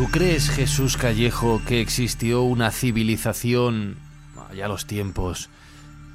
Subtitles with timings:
[0.00, 3.96] ¿Tú crees, Jesús Callejo, que existió una civilización,
[4.48, 5.50] allá los tiempos,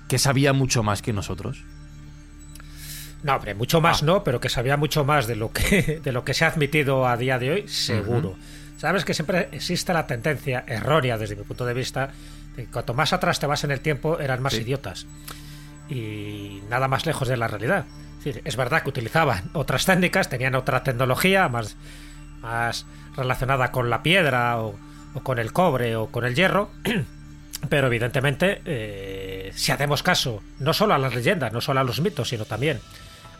[0.07, 1.63] que sabía mucho más que nosotros?
[3.21, 6.25] No, hombre, mucho más no, pero que sabía mucho más de lo que, de lo
[6.25, 8.35] que se ha admitido a día de hoy, seguro.
[8.77, 12.09] Sabes que siempre existe la tendencia errónea, desde mi punto de vista,
[12.55, 14.61] de que cuanto más atrás te vas en el tiempo, eran más Sí.
[14.61, 15.05] idiotas.
[15.89, 17.85] Y nada más lejos de la realidad.
[18.17, 21.77] Es, decir, es verdad que utilizaban otras técnicas, tenían otra tecnología más,
[22.41, 24.75] más relacionada con la piedra o,
[25.13, 26.69] o con el cobre o con el hierro,
[27.69, 31.99] pero evidentemente, eh, si hacemos caso no solo a las leyendas, no solo a los
[32.01, 32.79] mitos, sino también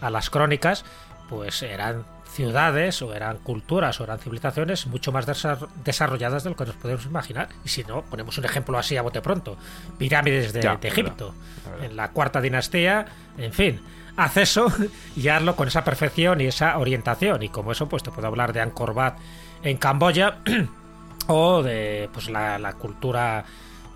[0.02, 0.86] a las crónicas,
[1.30, 6.56] pues eran ciudades o eran culturas o eran civilizaciones mucho más desa- desarrolladas de lo
[6.58, 7.48] que nos podemos imaginar.
[7.64, 9.58] Y si no, ponemos un ejemplo así a bote pronto.
[9.98, 11.34] Pirámides de, Ya, de es Egipto,
[11.82, 13.06] en la cuarta dinastía,
[13.38, 13.80] en fin.
[14.18, 14.68] Haz eso
[15.16, 17.42] y hazlo con esa perfección y esa orientación.
[17.42, 19.14] Y como eso, pues te puedo hablar de Angkor Wat
[19.66, 20.38] en Camboya
[21.28, 23.44] o de pues la, la cultura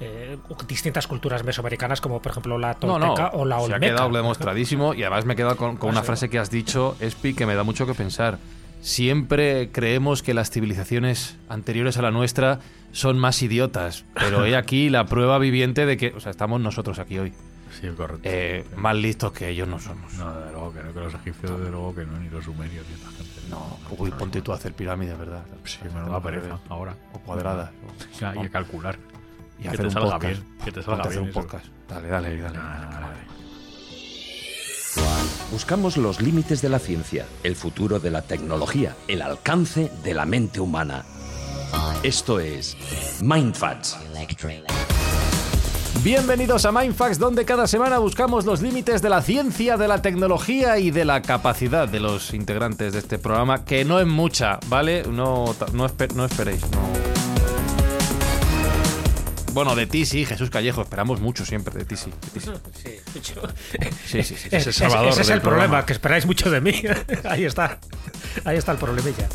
[0.02, 3.80] eh, distintas culturas mesoamericanas como por ejemplo la tolteca no, o la se ha olmeca.
[3.80, 7.34] quedado demostradísimo y además me he quedado con, con una frase que has dicho, Espi,
[7.34, 8.38] que me da mucho que pensar.
[8.82, 12.60] Siempre creemos que las civilizaciones anteriores a la nuestra
[12.94, 16.98] son más idiotas, pero he aquí la prueba viviente de que, o sea, estamos nosotros
[16.98, 17.34] aquí hoy,
[17.82, 18.22] Sí, correcto.
[18.24, 20.14] eh, más listos que ellos no somos.
[20.14, 22.86] No, desde luego que no, que los egipcios, desde luego que no, ni los sumerios,
[22.88, 23.39] ni esta gente.
[23.50, 25.44] No, uy, ponte tú a hacer pirámides, ¿verdad?
[25.66, 26.96] Sí, me da pereza ahora.
[27.14, 27.72] O cuadradas.
[28.20, 28.98] Ya, y a calcular.
[29.58, 30.42] Y que hacer te un salga podcast.
[30.42, 30.58] bien.
[30.64, 31.24] Que te salga hacer bien.
[31.26, 31.66] un podcast.
[31.88, 32.58] Dale, dale, dale.
[32.62, 33.30] Ah, vale.
[35.52, 40.26] Buscamos los límites de la ciencia, el futuro de la tecnología, el alcance de la
[40.26, 41.04] mente humana.
[42.04, 42.78] Esto es
[43.22, 43.98] Mindfacts.
[46.04, 50.78] Bienvenidos a Mindfax, donde cada semana buscamos los límites de la ciencia, de la tecnología
[50.80, 55.04] y de la capacidad de los integrantes de este programa, que no es mucha, ¿vale?
[55.04, 56.80] No, no, espe- no esperéis, no.
[59.52, 62.12] Bueno, de ti sí, Jesús Callejo, esperamos mucho siempre de ti sí.
[62.34, 62.52] de ti sí.
[63.14, 63.42] Sí, yo-
[64.06, 64.48] Sí, sí, sí.
[64.52, 65.86] Es- el es- salvador ese es del el problema, programa.
[65.86, 66.82] que esperáis mucho de mí.
[67.30, 67.78] Ahí está.
[68.46, 69.28] Ahí está el problemilla.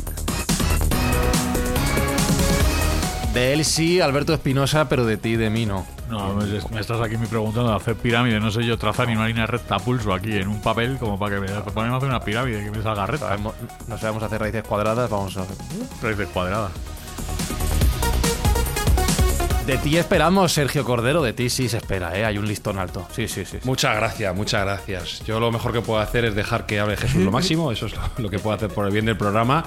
[3.35, 5.85] De él sí, Alberto Espinosa, pero de ti y de mí no.
[6.09, 8.39] No, me, estás aquí me preguntando de hacer pirámide.
[8.39, 11.35] No sé yo trazar ni una línea recta pulso aquí en un papel como para
[11.35, 13.27] que me ponemos a hacer una pirámide que me salga recta.
[13.27, 13.53] Sabemos-
[13.87, 15.55] no sabemos hacer raíces cuadradas, vamos a hacer.
[16.01, 16.71] Raíces cuadradas.
[19.67, 22.23] De ti esperamos, Sergio Cordero, de ti sí se espera, ¿eh?
[22.23, 23.05] Hay un listón alto.
[23.13, 23.57] Sí, sí, sí.
[23.61, 23.67] sí.
[23.67, 25.23] Muchas gracias, muchas gracias.
[25.25, 27.93] Yo lo mejor que puedo hacer es dejar que hable Jesús lo máximo, eso es
[27.95, 29.65] lo, lo que puedo hacer por el bien del programa.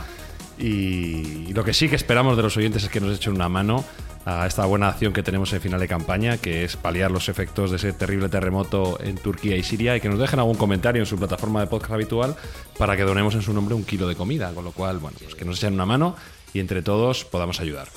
[0.59, 3.85] Y, lo que sí que esperamos de los oyentes es que nos echen una mano
[4.25, 7.71] a esta buena acción que tenemos en final de campaña, que es paliar los efectos
[7.71, 11.07] de ese terrible terremoto en Turquía y Siria, y que nos dejen algún comentario en
[11.07, 12.37] su plataforma de podcast habitual
[12.77, 14.53] para que donemos en su nombre un kilo de comida.
[14.53, 16.15] Con lo cual, bueno, pues que nos echen una mano
[16.53, 17.89] y entre todos podamos ayudar.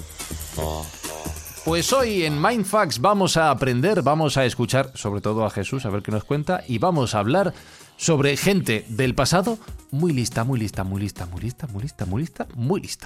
[1.65, 5.89] Pues hoy en Mindfax vamos a aprender, vamos a escuchar sobre todo a Jesús, a
[5.89, 7.53] ver qué nos cuenta, y vamos a hablar
[8.01, 9.59] sobre gente del pasado
[9.91, 13.05] muy lista, muy lista, muy lista, muy lista, muy lista, muy lista, muy lista.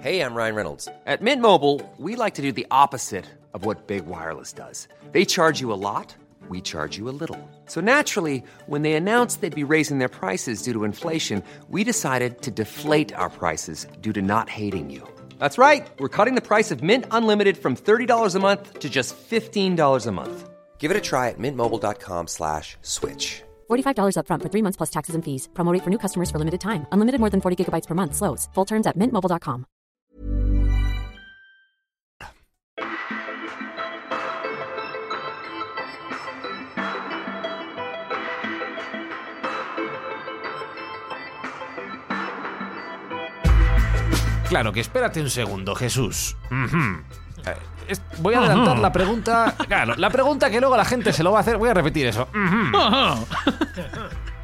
[0.00, 0.88] Hey, I'm Ryan Reynolds.
[1.06, 4.88] At Mint Mobile, we like to do the opposite of what Big Wireless does.
[5.12, 6.14] They charge you a lot,
[6.48, 7.38] we charge you a little.
[7.66, 12.40] So naturally, when they announced they'd be raising their prices due to inflation, we decided
[12.42, 15.02] to deflate our prices due to not hating you.
[15.38, 15.86] That's right.
[15.98, 20.12] We're cutting the price of Mint Unlimited from $30 a month to just $15 a
[20.12, 20.48] month.
[20.78, 23.42] Give it a try at mintmobile.com slash switch.
[23.68, 25.48] $45 upfront for three months plus taxes and fees.
[25.54, 26.86] Promo rate for new customers for limited time.
[26.92, 28.14] Unlimited more than 40 gigabytes per month.
[28.14, 28.48] Slows.
[28.54, 29.66] Full terms at mintmobile.com.
[44.48, 46.36] Claro que espérate un segundo, Jesús.
[46.50, 47.02] Ujú.
[47.44, 47.58] Es-
[48.18, 49.54] Voy a adelantar la pregunta.
[49.66, 51.56] Claro, la pregunta que luego la gente se lo va a hacer.
[51.58, 52.28] Voy a repetir eso.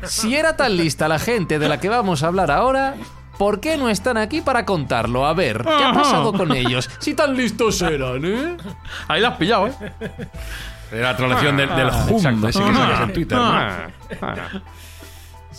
[0.05, 2.95] Si era tan lista la gente de la que vamos a hablar ahora,
[3.39, 5.27] ¿por qué no están aquí para contarlo?
[5.27, 6.91] A ver, ¿qué ha pasado con ellos?
[6.99, 8.57] Si tan listos eran, ¿eh?
[9.09, 9.75] Ahí la has pillado, ¿eh?
[10.93, 12.17] La troleación del, del Ah, hum,
[12.47, 13.39] ese que sacas en Twitter.
[13.39, 13.53] ¿no?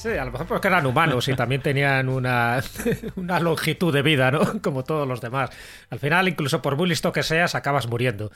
[0.05, 2.61] Sí, a lo mejor porque eran humanos y también tenían una,
[3.15, 4.39] una longitud de vida, ¿no?
[4.61, 5.49] Como todos los demás.
[5.89, 8.31] Al final, incluso por muy listo que seas, acabas muriendo.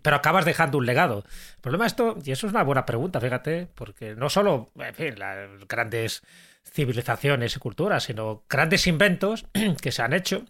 [0.00, 1.24] Pero acabas dejando un legado.
[1.56, 4.94] El problema de esto, y eso es una buena pregunta, fíjate, porque no solo, en
[4.94, 5.36] fin, las
[5.68, 6.22] grandes
[6.64, 9.44] civilizaciones y culturas, sino grandes inventos
[9.82, 10.44] que se han hecho.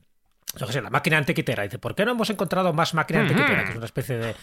[0.56, 1.62] Yo qué sé, la máquina antiquitera.
[1.62, 3.64] Dice, ¿por qué no hemos encontrado más máquina antiquitera?
[3.64, 4.34] Que es una especie de,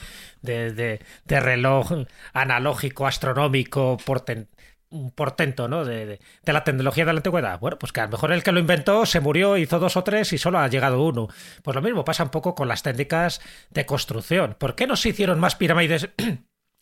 [0.42, 1.92] de, de- de reloj
[2.32, 4.48] analógico, astronómico, porten-
[4.90, 5.84] un portento ¿no?
[5.86, 7.60] de, de- de la tecnología de la antigüedad.
[7.60, 10.04] Bueno, pues que a lo mejor el que lo inventó se murió, hizo dos o
[10.04, 11.28] tres y solo ha llegado uno.
[11.64, 14.56] Pues lo mismo pasa un poco con las técnicas de construcción.
[14.58, 16.10] ¿Por qué no se hicieron más pirámides?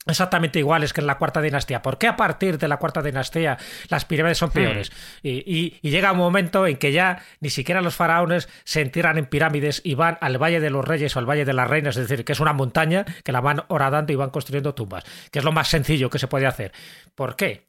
[0.08, 1.82] Exactamente iguales que en la cuarta dinastía.
[1.82, 3.58] ¿Por qué a partir de la cuarta dinastía
[3.90, 4.92] las pirámides son peores?
[5.24, 9.18] Y, y- y llega un momento en que ya ni siquiera los faraones se entierran
[9.18, 11.98] en pirámides y van al Valle de los Reyes o al Valle de las Reinas,
[11.98, 15.40] es decir, que es una montaña que la van horadando y van construyendo tumbas, que
[15.40, 16.72] es lo más sencillo que se puede hacer.
[17.16, 17.66] ¿Por qué?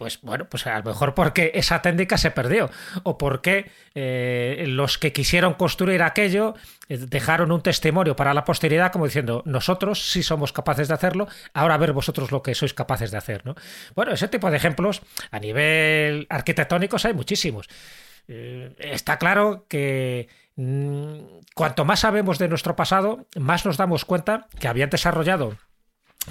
[0.00, 2.70] Pues bueno, pues a lo mejor porque esa técnica se perdió
[3.02, 6.54] o porque eh, los que quisieron construir aquello
[6.88, 11.28] eh, dejaron un testimonio para la posteridad como diciendo nosotros sí somos capaces de hacerlo,
[11.52, 13.56] ahora ver vosotros lo que sois capaces de hacer, ¿no?
[13.94, 17.68] Bueno, ese tipo de ejemplos a nivel arquitectónicos hay muchísimos.
[18.26, 24.48] Eh, está claro que mm, cuanto más sabemos de nuestro pasado, más nos damos cuenta
[24.58, 25.58] que habían desarrollado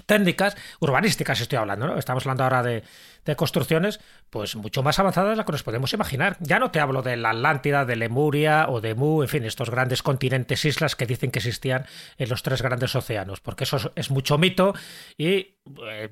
[0.06, 1.98] técnicas urbanísticas estoy hablando, ¿no?
[1.98, 2.84] Estamos hablando ahora de,
[3.26, 4.00] de construcciones,
[4.30, 6.38] pues mucho más avanzadas de las que nos podemos imaginar.
[6.40, 9.70] Ya no te hablo de la Atlántida, de Lemuria o de Mu, en fin, estos
[9.70, 11.86] grandes continentes, islas que dicen que existían
[12.18, 14.74] en los tres grandes océanos, porque eso es, es mucho mito
[15.18, 15.56] y
[15.88, 16.10] eh,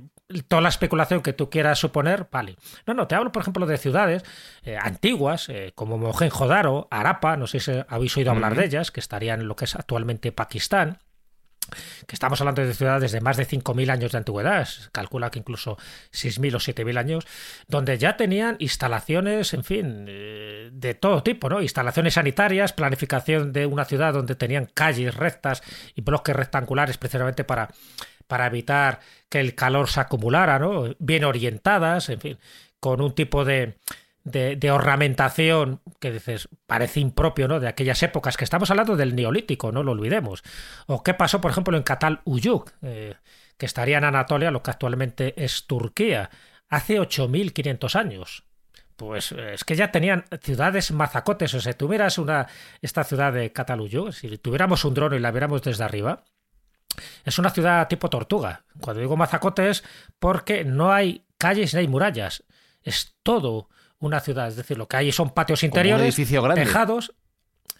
[0.47, 2.57] toda la especulación que tú quieras suponer, vale.
[2.85, 4.23] No, no, te hablo, por ejemplo, de ciudades
[4.63, 8.99] eh, antiguas, eh, como Mohenjo-Daro, Arapa, no sé si habéis oído hablar de ellas, que
[8.99, 10.99] estarían en lo que es actualmente Pakistán
[12.07, 15.77] que estamos hablando de ciudades de más de 5.000 años de antigüedad, calcula que incluso
[16.11, 17.27] 6.000 o 7.000 años,
[17.67, 21.61] donde ya tenían instalaciones, en fin, eh, de todo tipo, ¿no?
[21.61, 25.61] Instalaciones sanitarias, planificación de una ciudad donde tenían calles rectas
[25.95, 27.69] y bloques rectangulares precisamente para,
[28.27, 28.99] para evitar
[29.29, 30.95] que el calor se acumulara, ¿no?
[30.99, 32.37] Bien orientadas, en fin,
[32.79, 33.77] con un tipo de,
[34.27, 37.59] de, ornamentación que dices parece impropio ¿no?
[37.59, 40.43] de aquellas épocas que estamos hablando del neolítico, no lo olvidemos.
[40.85, 43.15] O qué pasó, por ejemplo, en Katal Uyuk, eh,
[43.57, 46.29] que estaría en Anatolia, lo que actualmente es Turquía,
[46.67, 48.43] hace 8.500 años.
[48.97, 52.47] Pues eh, es que ya tenían ciudades mazacotes, o sea, si tuvieras una,
[52.81, 56.25] esta ciudad de Cataluyo, si tuviéramos un dron y la viéramos desde arriba,
[57.23, 58.65] es una ciudad tipo tortuga.
[58.81, 59.83] Cuando digo mazacotes,
[60.19, 62.43] porque no hay calles ni hay murallas.
[62.81, 64.47] Es todo una ciudad.
[64.47, 66.15] Es decir, lo que hay son patios interiores,
[66.55, 67.13] tejados.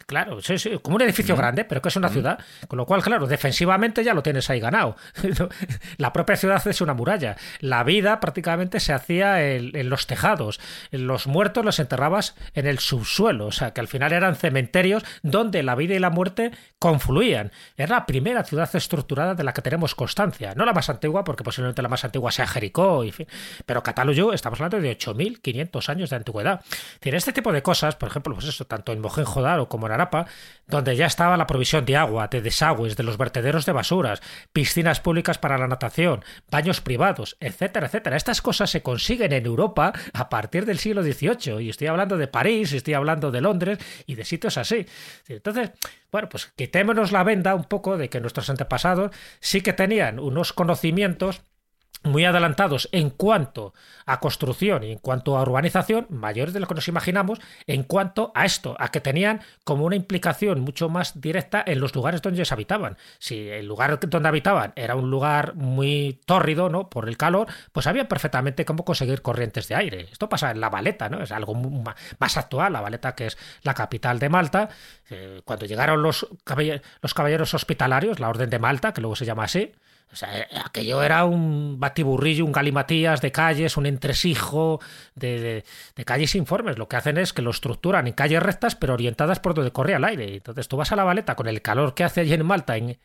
[0.08, 2.40] Claro, sí, sí, como un edificio grande, pero que es una ciudad.
[2.70, 4.96] Con lo cual, claro, defensivamente ya lo tienes ahí ganado.
[5.98, 7.36] La propia ciudad es una muralla.
[7.60, 10.62] La vida prácticamente se hacía en, en los tejados.
[10.92, 13.48] Los muertos los enterrabas en el subsuelo.
[13.48, 17.52] O sea, que al final eran cementerios donde la vida y la muerte confluían.
[17.76, 20.54] Era la primera ciudad estructurada de la que tenemos constancia.
[20.56, 23.28] No la más antigua, porque posiblemente la más antigua sea Jericó, y fin.
[23.66, 26.62] pero Cataluyo estamos hablando de 8.500 años de antigüedad.
[27.02, 29.97] Es este tipo de cosas, por ejemplo, pues eso, tanto en Mohenjo-Daro como en
[30.68, 34.22] Donde ya estaba la provisión de agua, de desagües, de los vertederos de basuras,
[34.52, 38.18] piscinas públicas para la natación, baños privados, etcétera, etcétera.
[38.18, 41.62] Estas cosas se consiguen en Europa a partir del siglo XVIII.
[41.62, 44.86] Y estoy hablando de París, estoy hablando de Londres y de sitios así.
[45.28, 45.72] Entonces,
[46.12, 50.54] bueno, pues quitémonos la venda un poco de que nuestros antepasados sí que tenían unos
[50.54, 51.42] conocimientos
[52.10, 53.74] muy adelantados en cuanto
[54.06, 58.32] a construcción y en cuanto a urbanización, mayores de lo que nos imaginamos, en cuanto
[58.36, 62.38] a esto, a que tenían como una implicación mucho más directa en los lugares donde
[62.38, 62.98] ellos habitaban.
[63.20, 66.90] Si el lugar donde habitaban era un lugar muy tórrido, ¿no?
[66.90, 70.08] Por el calor, pues sabían perfectamente cómo conseguir corrientes de aire.
[70.12, 71.22] Esto pasa en La Valeta, ¿no?
[71.22, 71.54] Es algo
[72.20, 74.70] más actual, La Valeta, que es la capital de Malta.
[75.10, 79.26] Eh, cuando llegaron los, caballe- los caballeros hospitalarios, la Orden de Malta, que luego se
[79.26, 79.74] llama así,
[80.12, 84.80] o sea, eh, aquello era un batiburrillo, un galimatías de calles, un entresijo
[85.16, 85.64] de,
[86.06, 86.78] calles informes.
[86.78, 89.94] Lo que hacen es que lo estructuran en calles rectas, pero orientadas por donde corre
[89.94, 90.36] el aire.
[90.36, 92.98] Entonces tú vas a la valeta con el calor que hace allí en Malta en,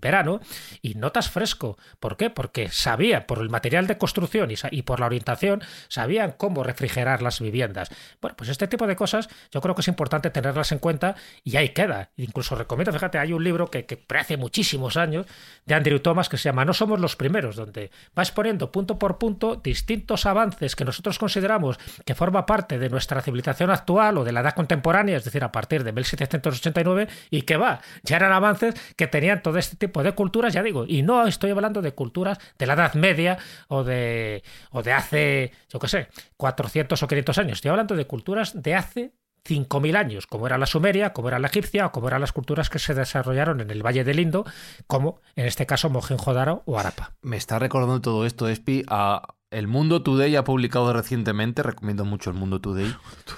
[0.00, 0.40] verano
[0.82, 1.78] y notas fresco.
[1.98, 2.28] ¿Por qué?
[2.28, 7.40] Porque sabían, por el material de construcción y por la orientación, sabían cómo refrigerar las
[7.40, 7.88] viviendas.
[8.20, 11.56] Bueno, pues este tipo de cosas yo creo que es importante tenerlas en cuenta y
[11.56, 12.10] ahí queda.
[12.16, 15.26] Incluso recomiendo, fíjate, hay un libro que, que hace muchísimos años
[15.64, 19.56] de Andrew Thomas que se No somos los primeros, donde va exponiendo punto por punto
[19.56, 24.40] distintos avances que nosotros consideramos que forma parte de nuestra civilización actual o de la
[24.40, 29.06] edad contemporánea, es decir, a partir de 1789, y que va, ya eran avances que
[29.06, 32.66] tenían todo este tipo de culturas, ya digo, y no estoy hablando de culturas de
[32.66, 33.38] la Edad Media
[33.68, 38.06] o de, o de hace, yo qué sé, 400 o 500 años, estoy hablando de
[38.06, 39.12] culturas de hace
[39.44, 42.70] 5.000 años, como era la sumeria, como era la egipcia o como eran las culturas
[42.70, 44.44] que se desarrollaron en el Valle del Indo,
[44.86, 47.14] como en este caso Mohenjo-Daro o Arapa.
[47.22, 52.30] Me está recordando todo esto, Espi, a El Mundo Today ha publicado recientemente, recomiendo mucho
[52.30, 52.94] El Mundo Today,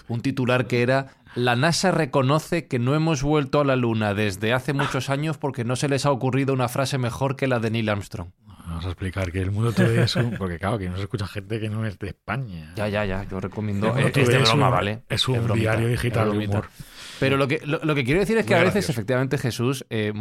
[0.09, 4.53] un titular que era La NASA reconoce que no hemos vuelto a la Luna desde
[4.53, 7.71] hace muchos años porque no se les ha ocurrido una frase mejor que la de
[7.71, 8.31] Neil Armstrong.
[8.66, 10.31] Vamos a explicar que el mundo today es un.
[10.38, 12.73] Porque claro, que no se escucha gente que no es de España.
[12.76, 13.88] Ya, ya, ya, yo recomiendo.
[13.88, 15.02] El Mundo Es, es de broma, un- ¿vale?
[15.09, 16.69] Es un bromita, diario digital es de humor.
[17.21, 18.92] Pero lo que, lo, lo que quiero decir es que Muy a veces, gracioso.
[18.92, 20.12] efectivamente, Jesús, eh,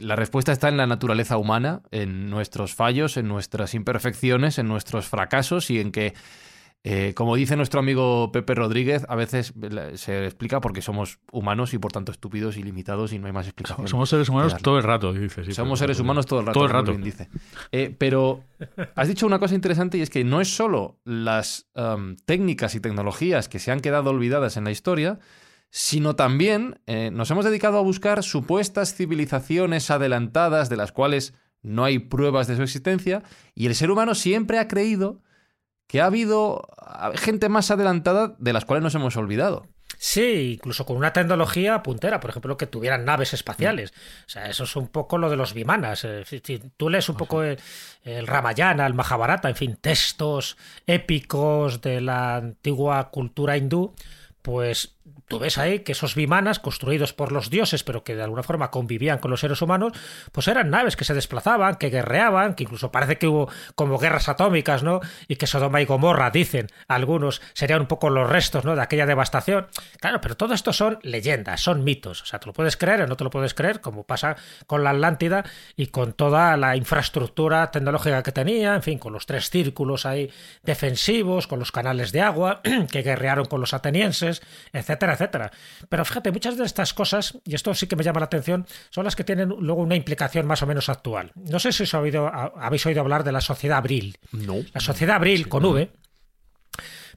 [0.00, 5.06] la respuesta está en la naturaleza humana, en nuestros fallos, en nuestras imperfecciones, en nuestros
[5.08, 6.14] fracasos y en que,
[6.82, 9.52] eh, como dice nuestro amigo Pepe Rodríguez, a veces
[9.94, 13.46] se explica porque somos humanos y por tanto estúpidos y limitados y no hay más
[13.46, 13.86] explicación.
[13.86, 15.44] Somos seres humanos todo el rato, dice.
[15.44, 16.58] sí, Somos seres humanos todo el rato.
[16.58, 16.92] Todo el rato.
[16.92, 17.28] bien dice.
[17.70, 18.44] Eh, pero
[18.94, 22.80] has dicho una cosa interesante y es que no es solo las am, técnicas y
[22.80, 25.18] tecnologías que se han quedado olvidadas en la historia,
[25.68, 31.84] sino también eh, nos hemos dedicado a buscar supuestas civilizaciones adelantadas de las cuales no
[31.84, 33.22] hay pruebas de su existencia
[33.54, 35.20] y el ser humano siempre ha creído
[35.90, 36.68] que ha habido
[37.16, 39.66] gente más adelantada de las cuales nos hemos olvidado.
[39.98, 43.92] Sí, incluso con una tecnología puntera, por ejemplo, que tuvieran naves espaciales.
[43.92, 43.96] Mm.
[43.96, 46.04] O sea, eso es un poco lo de los vimanas.
[46.04, 47.58] Eh, Si si tú lees un poco el,
[48.04, 50.56] el Ramayana, el Mahabharata, en fin, textos
[50.86, 53.92] épicos de la antigua cultura hindú,
[54.42, 54.94] pues
[55.28, 58.70] tú ves ahí que esos vimanas, construidos por los dioses, pero que de alguna forma
[58.70, 59.92] convivían con los seres humanos,
[60.32, 64.28] pues eran naves que se desplazaban, que guerreaban, que incluso parece que hubo como guerras
[64.28, 65.00] atómicas, ¿no?
[65.28, 68.74] Y que Sodoma y Gomorra, dicen algunos, serían un poco los restos, ¿no?
[68.74, 69.68] De aquella devastación.
[70.00, 72.22] Claro, pero todo esto son leyendas, son mitos.
[72.22, 74.82] O sea, te lo puedes creer o no te lo puedes creer, como pasa con
[74.84, 75.44] la Atlántida
[75.76, 80.30] y con toda la infraestructura tecnológica que tenía, en fin, con los tres círculos ahí
[80.62, 84.42] defensivos, con los canales de agua que guerrearon con los atenienses,
[84.90, 85.50] etcétera, etcétera.
[85.88, 89.04] Pero fíjate, muchas de estas cosas, y esto sí que me llama la atención, son
[89.04, 91.32] las que tienen luego una implicación más o menos actual.
[91.34, 94.18] No sé si os ha oído- habéis oído hablar de la sociedad Abril.
[94.32, 94.56] No.
[94.74, 95.90] La sociedad Abril, con V,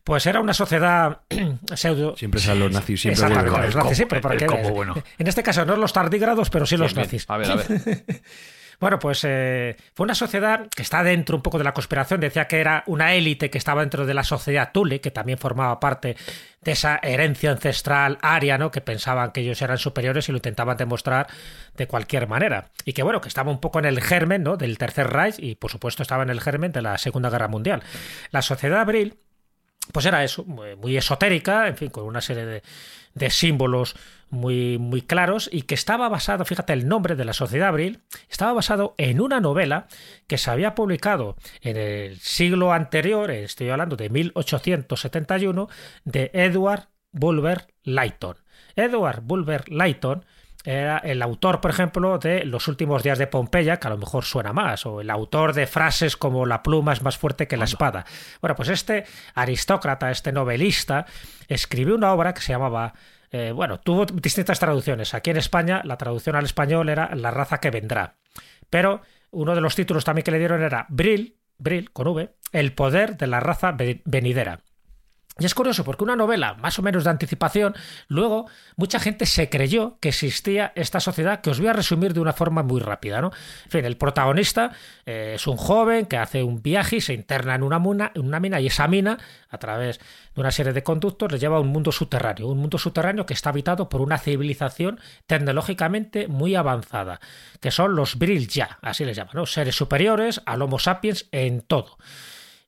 [0.03, 1.21] pues era una sociedad
[1.75, 2.15] pseudo...
[2.17, 3.45] Siempre salen los nazis, siempre vuelven.
[3.63, 4.95] los nazis, bueno.
[5.17, 7.21] En este caso no los tardígrados, pero sí los Bien, bien.
[7.21, 7.25] nazis.
[7.29, 8.03] A ver, a ver.
[8.83, 12.19] Bueno, pues eh, fue una sociedad que está dentro un poco de la conspiración.
[12.19, 15.79] Decía que era una élite que estaba dentro de la sociedad Tule, que también formaba
[15.79, 16.17] parte
[16.59, 18.71] de esa herencia ancestral aria, ¿no?
[18.71, 21.27] Que pensaban que ellos eran superiores y lo intentaban demostrar
[21.77, 22.71] de cualquier manera.
[22.83, 24.57] Y que bueno, que estaba un poco en el germen, ¿no?
[24.57, 27.83] Del Tercer Reich y por supuesto estaba en el germen de la Segunda Guerra Mundial.
[28.31, 29.15] La sociedad Abril
[29.91, 32.61] pues era eso, muy, esotérica, en fin, con una serie
[33.13, 33.95] de, símbolos
[34.29, 38.53] muy, muy claros y que estaba basado, fíjate, el nombre de la Sociedad Abril, estaba
[38.53, 39.87] basado en una novela
[40.27, 45.69] que se había publicado en el siglo anterior, estoy hablando de 1871,
[46.05, 48.37] de Edward Bulwer Lytton.
[48.75, 50.25] Edward Bulwer Lytton
[50.63, 54.23] era el autor, por ejemplo, de Los últimos días de Pompeya, que a lo mejor
[54.23, 57.65] suena más, o el autor de frases como la pluma es más fuerte que la
[57.65, 58.05] espada.
[58.41, 59.05] Bueno, pues este
[59.35, 61.05] aristócrata, este novelista,
[61.47, 62.93] escribió una obra que se llamaba
[63.31, 65.13] eh, bueno, tuvo distintas traducciones.
[65.15, 68.15] Aquí en España la traducción al español era La raza que vendrá.
[68.69, 69.01] Pero
[69.31, 73.17] uno de los títulos también que le dieron era Brill, Brill con V, El poder
[73.17, 74.59] de la raza ve- venidera.
[75.39, 77.73] Y es curioso porque una novela más o menos de anticipación,
[78.07, 82.19] luego mucha gente se creyó que existía esta sociedad que os voy a resumir de
[82.19, 83.19] una forma muy rápida.
[83.19, 83.31] ¿no?
[83.65, 84.71] En fin, el protagonista
[85.07, 88.67] eh, es un joven que hace un viaje y se interna en una, mina y
[88.67, 89.17] esa mina,
[89.49, 89.99] a través
[90.35, 92.47] de una serie de conductos, le lleva a un mundo subterráneo.
[92.47, 97.19] Un mundo subterráneo que está habitado por una civilización tecnológicamente muy avanzada,
[97.59, 99.45] que son los Brill Ya, así les llaman, ¿no?
[99.47, 101.97] seres superiores al Homo sapiens en todo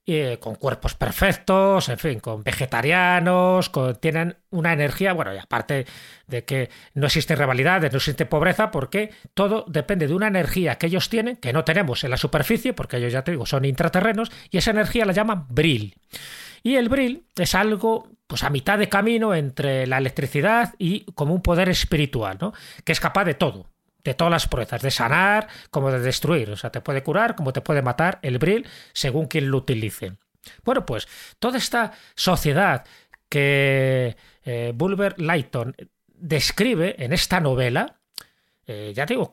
[0.08, 5.88] eh, con cuerpos perfectos, en fin, con vegetarianos, tienen una energía, bueno, y aparte
[6.28, 10.86] de que no existen rivalidades, no existe pobreza, porque todo depende de una energía que
[10.86, 14.32] ellos tienen, que no tenemos en la superficie, porque ellos ya te digo, son intraterrenos,
[14.52, 15.96] y esa energía la llaman Brill.
[16.62, 21.34] Y el Brill es algo, pues a mitad de camino entre la electricidad y como
[21.34, 22.54] un poder espiritual, ¿no?
[22.84, 23.75] Que es capaz de todo
[24.06, 26.50] de todas las proezas, de sanar como de destruir.
[26.52, 30.14] O sea, te puede curar como te puede matar el Brill según quien lo utilice.
[30.64, 31.08] Bueno, pues
[31.40, 32.86] toda esta sociedad
[33.28, 35.76] que eh, Bulwer Lytton
[36.08, 37.98] describe en esta novela
[38.68, 39.30] eh, ya digo,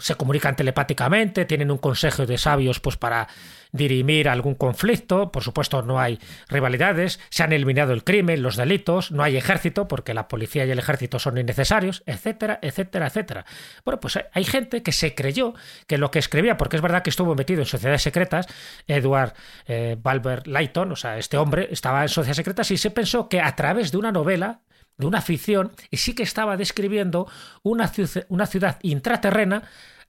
[0.00, 3.28] se comunican telepáticamente, tienen un consejo de sabios pues para
[3.70, 9.10] dirimir algún conflicto, por supuesto no hay rivalidades, se han eliminado el crimen, los delitos,
[9.12, 13.44] no hay ejército porque la policía y el ejército son innecesarios, etcétera, etcétera, etcétera.
[13.84, 15.54] Bueno, pues hay- hay gente que se creyó
[15.86, 18.46] que lo que escribía, porque es verdad que estuvo metido en sociedades secretas,
[18.86, 19.32] Edward
[19.66, 23.40] eh, Balber Layton, o sea, este hombre estaba en sociedades secretas y se pensó que
[23.40, 24.60] a través de una novela
[24.96, 27.28] de una ficción y sí que estaba describiendo
[27.62, 27.90] una,
[28.28, 29.62] una ciudad intraterrena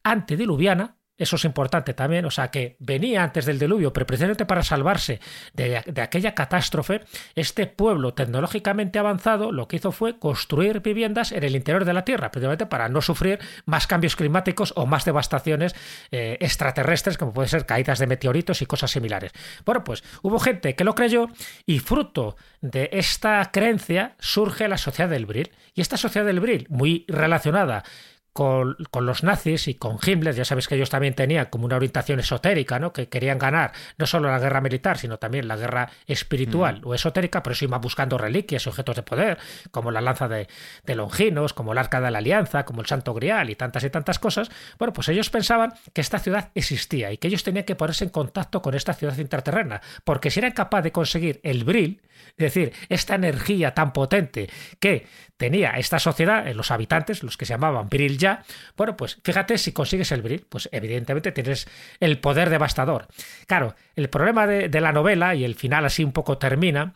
[0.03, 0.97] antediluviana.
[1.17, 5.19] Eso es importante también, o sea que venía antes del diluvio, pero precisamente para salvarse
[5.53, 7.01] de, de aquella catástrofe,
[7.35, 12.03] este pueblo tecnológicamente avanzado lo que hizo fue construir viviendas en el interior de la
[12.03, 15.75] Tierra, precisamente para no sufrir más cambios climáticos o más devastaciones
[16.11, 19.31] eh, extraterrestres, como pueden ser caídas de meteoritos y cosas similares.
[19.65, 21.27] Bueno, pues hubo gente que lo creyó
[21.65, 25.51] y fruto de esta creencia surge la sociedad del Bril.
[25.75, 27.83] Y esta sociedad del Bril, muy relacionada
[28.33, 31.75] con, con, los nazis y con Himmler, ya sabéis que ellos también tenían como una
[31.75, 32.91] orientación esotérica, ¿no?
[32.91, 36.87] que querían ganar no solo la guerra militar, sino también la guerra espiritual mm.
[36.87, 39.37] o esotérica, por eso iban buscando reliquias, objetos de poder,
[39.71, 40.47] como la lanza de,
[40.83, 43.89] de, Longinos, como el arca de la alianza, como el santo grial y tantas y
[43.89, 44.49] tantas cosas.
[44.79, 48.09] Bueno, pues ellos pensaban que esta ciudad existía y que ellos tenían que ponerse en
[48.09, 52.01] contacto con esta ciudad intraterrena, porque si eran capaces de conseguir el bril,
[52.37, 54.49] es decir, esta energía tan potente
[54.79, 55.05] que
[55.37, 58.43] tenía esta sociedad, los habitantes, los que se llamaban Bril ya,
[58.75, 61.67] bueno, pues fíjate si consigues el Bril, pues evidentemente tienes
[61.99, 63.07] el poder devastador.
[63.45, 66.95] Claro, el problema de, la novela, y el final así un poco termina,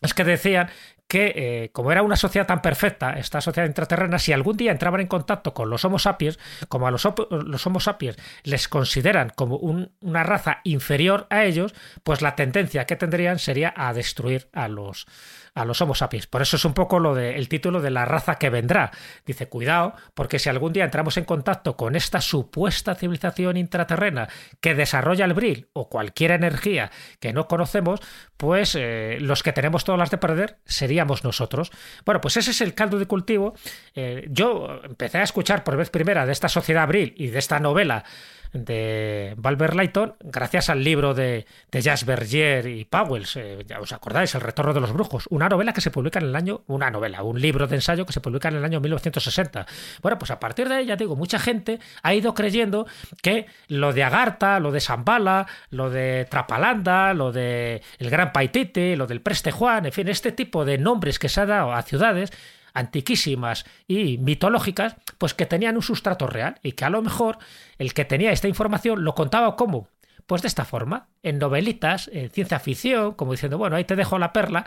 [0.00, 0.70] es que decían
[1.08, 5.00] que eh, como era una sociedad tan perfecta, esta sociedad intraterrena, si algún día entraban
[5.00, 9.56] en contacto con los Homo sapiens, como a los, los Homo sapiens les consideran como
[9.56, 11.74] un, una raza inferior a ellos,
[12.04, 15.06] pues la tendencia que tendrían sería a destruir a los,
[15.54, 16.26] a los Homo sapiens.
[16.26, 18.90] Por eso es un poco lo de, el título de la raza que vendrá.
[19.26, 24.28] Dice, cuidado, porque si algún día entramos en contacto con esta supuesta civilización intraterrena
[24.60, 26.90] que desarrolla el bril o cualquier energía
[27.20, 28.00] que no conocemos,
[28.36, 31.70] pues eh, los que tenemos todas las de perder seríamos nosotros.
[32.04, 33.54] Bueno, pues ese es el caldo de cultivo.
[33.94, 37.60] Eh, yo empecé a escuchar por vez primera de esta sociedad bril y de esta
[37.60, 38.04] novela
[38.52, 43.92] de Valver Layton gracias al libro de, de Jas Berger y Powells, eh, ya os
[43.92, 46.90] acordáis, El retorno de los brujos, una novela que se publica en el año, una
[46.90, 49.66] novela, un libro de ensayo que se publica en el año 1960.
[50.02, 52.86] Bueno, pues a partir de ella, digo, mucha gente ha ido creyendo
[53.22, 58.96] que lo de Agartha, lo de Zambala, lo de Trapalanda, lo de el Gran Paitite,
[58.96, 61.82] lo del Preste Juan, en fin, este tipo de nombres que se ha dado a
[61.82, 62.32] ciudades
[62.74, 67.38] antiquísimas y mitológicas, pues que tenían un sustrato real y que a lo mejor
[67.78, 69.88] el que tenía esta información lo contaba como
[70.26, 74.16] pues de esta forma, en novelitas, en ciencia ficción, como diciendo, bueno, ahí te dejo
[74.16, 74.64] la perla,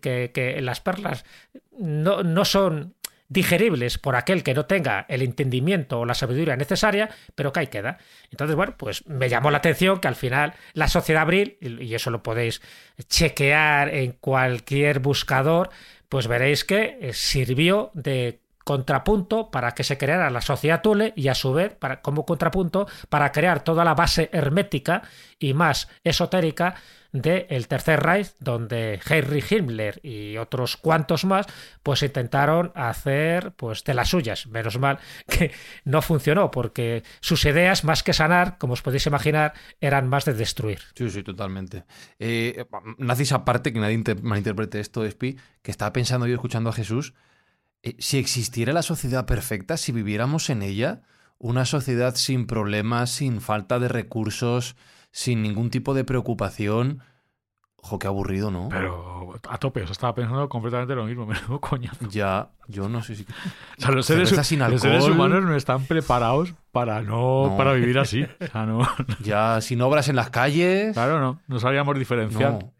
[0.00, 1.24] que, que las perlas
[1.76, 2.94] no, no son
[3.30, 7.66] digeribles por aquel que no tenga el entendimiento o la sabiduría necesaria, pero que ahí
[7.68, 7.96] queda.
[8.30, 12.10] Entonces, bueno, pues me llamó la atención que al final la sociedad abril, y eso
[12.10, 12.60] lo podéis
[13.08, 15.70] chequear en cualquier buscador,
[16.08, 21.34] pues veréis que sirvió de contrapunto para que se creara la sociedad Thule y a
[21.34, 25.02] su vez para, como contrapunto para crear toda la base hermética
[25.38, 26.74] y más esotérica
[27.12, 31.46] del el Tercer Reich, donde Heinrich Himmler y otros cuantos más
[31.82, 34.46] pues intentaron hacer pues de las suyas.
[34.46, 35.52] Menos mal que
[35.84, 40.34] no funcionó, porque sus ideas, más que sanar, como os podéis imaginar, eran más de
[40.34, 40.80] destruir.
[40.94, 41.84] Sí, sí, totalmente.
[42.18, 42.64] Eh,
[42.98, 47.14] nazis aparte, que nadie inter malinterprete esto, Espi, que estaba pensando yo escuchando a Jesús,
[47.82, 51.02] eh, si existiera la sociedad perfecta, si viviéramos en ella,
[51.38, 54.76] una sociedad sin problemas, sin falta de recursos,
[55.12, 57.02] sin ningún tipo de preocupación.
[57.82, 58.68] Ojo, qué aburrido, ¿no?
[58.68, 62.08] Pero a tope, o sea, estaba pensando completamente lo mismo, menudo coñazo.
[62.08, 63.22] Ya, yo no sé si.
[63.22, 67.56] O sea, los seres, sin los seres humanos no están preparados para no, No.
[67.56, 68.22] para vivir así.
[68.40, 68.86] O sea, no.
[69.22, 70.92] Ya, sin obras en las calles.
[70.92, 71.40] Claro, no.
[71.48, 72.52] No sabíamos diferenciar.
[72.52, 72.72] No.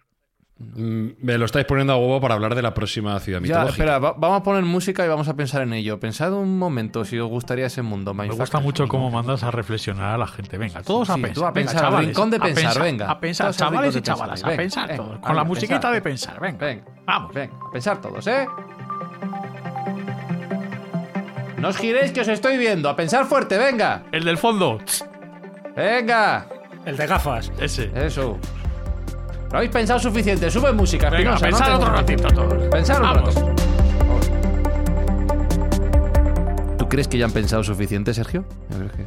[0.63, 3.71] Mm, Me lo estáis poniendo a huevo para hablar de la próxima ciudad Ya, mitológica.
[3.71, 5.99] espera, va- vamos a poner música y vamos a pensar en ello.
[5.99, 10.15] Pensad un momento si os gustaría ese mundo, Me gusta mucho cómo mandas a reflexionar
[10.15, 10.59] a la gente.
[10.59, 11.35] Venga, todos a Sí, pensar.
[11.35, 13.11] tú a venga, pensar, al chavales, rincón de a pensar, pensar, venga.
[13.11, 15.11] A pensar, chavales y chavalas, pensar, a pensar venga, todos.
[15.13, 15.93] venga, Con la venga, musiquita pensar.
[15.95, 16.67] de pensar, venga.
[16.67, 17.35] Venga, Vamos.
[17.35, 18.47] venga, a pensar todos, ¿eh?
[21.57, 22.89] No os giréis que os estoy viendo.
[22.89, 24.03] A pensar fuerte, venga.
[24.13, 24.79] El del fondo.
[25.77, 26.47] Venga.
[26.85, 27.53] El de gafas.
[27.61, 27.91] Ese.
[27.95, 28.39] Eso.
[29.51, 30.51] ¿Lo habéis pensado suficiente?
[30.51, 32.69] Sube música, Venga, no te- otro ratito todos.
[32.69, 33.35] Pensar un Vamos.
[33.35, 33.55] rato.
[36.79, 38.45] ¿Tú crees que ya han pensado suficiente, Sergio?
[38.71, 39.07] Yo creo que.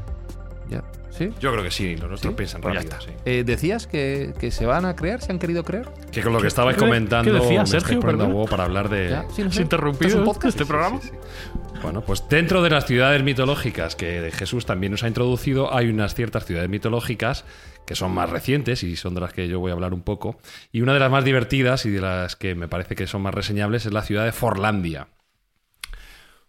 [0.70, 0.84] Ya.
[1.12, 1.30] ¿Sí?
[1.40, 2.36] Yo creo que sí, los nuestros ¿Sí?
[2.38, 2.98] piensan Pues ya rápido.
[3.00, 3.12] está.
[3.12, 3.16] sí.
[3.26, 5.22] Eh, ¿Decías que, que se van a crear?
[5.22, 5.94] ¿Se han querido crear?
[6.12, 8.36] Que con lo que estabais qué- comentando qué decía me estáis Sergio, poniendo a perdón?
[8.42, 9.10] huevo para hablar de...
[9.12, 9.62] Ya, sí, no ¿Es sé.
[9.62, 10.60] interrumpido ¿Esto es un podcast?
[10.60, 11.00] este programa?
[11.02, 11.73] Sí, sí, sí.
[11.84, 16.15] Bueno, pues dentro de las ciudades mitológicas que Jesús también nos ha introducido, hay unas
[16.15, 17.43] ciertas ciudades mitológicas
[17.86, 20.39] que son más recientes y son de las que yo voy a hablar un poco.
[20.72, 23.34] Y una de las más divertidas y de las que me parece que son más
[23.34, 25.10] reseñables es la ciudad de Forlandia.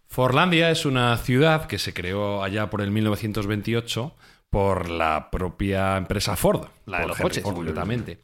[0.07, 4.15] Forlandia es una ciudad que se creó allá por el 1928
[4.49, 6.67] por la propia empresa Ford.
[6.85, 7.43] La de los Henry coches.
[7.43, 8.19] Ford, concretamente.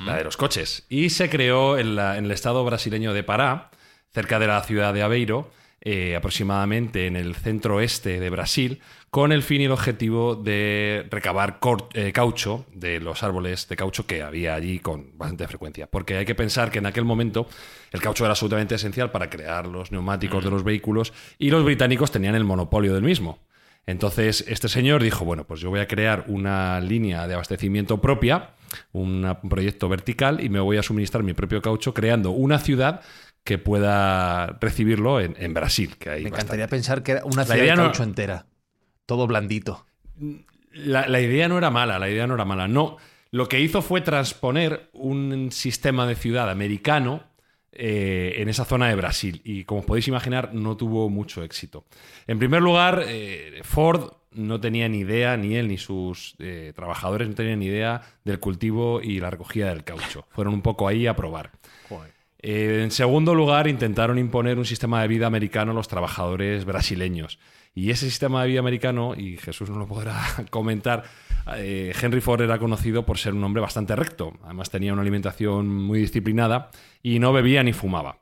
[0.00, 0.86] La de los coches.
[0.88, 3.70] Y se creó en, la- en el estado brasileño de Pará,
[4.12, 5.52] cerca de la ciudad de Aveiro,
[5.84, 11.08] eh, aproximadamente en el centro oeste de Brasil, con el fin y el objetivo de
[11.10, 11.58] recabar
[11.94, 15.88] eh, caucho de los árboles de caucho que había allí con bastante frecuencia.
[15.88, 17.48] Porque hay que pensar que en aquel momento
[17.90, 22.12] el caucho era absolutamente esencial para crear los neumáticos de los vehículos y los británicos
[22.12, 23.40] tenían el monopolio del mismo.
[23.84, 28.50] Entonces, este señor dijo, bueno, pues yo voy a crear una línea de abastecimiento propia,
[28.92, 33.00] un proyecto vertical, y me voy a suministrar mi propio caucho, creando una ciudad
[33.44, 35.96] que pueda recibirlo en, en Brasil.
[35.98, 36.42] Que hay Me bastante.
[36.54, 38.46] encantaría pensar que era una ciudad de no- caucho entera.
[39.06, 39.86] Todo blandito.
[40.72, 42.68] La, la idea no era mala, la idea no era mala.
[42.68, 42.96] No,
[43.30, 47.24] lo que hizo fue transponer un sistema de ciudad americano
[47.72, 49.40] eh, en esa zona de Brasil.
[49.44, 51.84] Y como os podéis imaginar, no tuvo mucho éxito.
[52.26, 57.28] En primer lugar, eh, Ford no tenía ni idea, ni él ni sus eh, trabajadores
[57.28, 60.26] no tenían ni idea del cultivo y la recogida del caucho.
[60.30, 61.50] Fueron un poco ahí a probar.
[62.42, 67.38] Eh, en segundo lugar, intentaron imponer un sistema de vida americano a los trabajadores brasileños.
[67.74, 71.04] Y ese sistema de vida americano, y Jesús nos lo podrá comentar,
[71.56, 74.32] eh, Henry Ford era conocido por ser un hombre bastante recto.
[74.44, 76.70] Además tenía una alimentación muy disciplinada
[77.02, 78.18] y no bebía ni fumaba.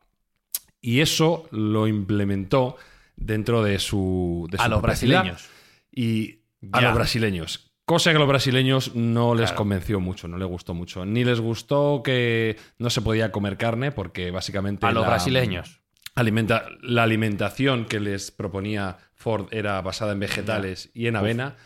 [0.83, 2.76] Y eso lo implementó
[3.16, 4.46] dentro de su...
[4.50, 5.48] de A los brasileños.
[5.92, 6.40] Y
[6.72, 6.88] a Ya.
[6.88, 7.69] los brasileños.
[7.90, 11.05] Cosa que a los brasileños no les convenció mucho, no les gustó mucho.
[11.05, 14.87] Ni les gustó que no se podía comer carne porque básicamente...
[14.87, 15.81] A los la- brasileños.
[16.14, 21.57] alimenta- la alimentación que les proponía Ford era basada en vegetales y en avena,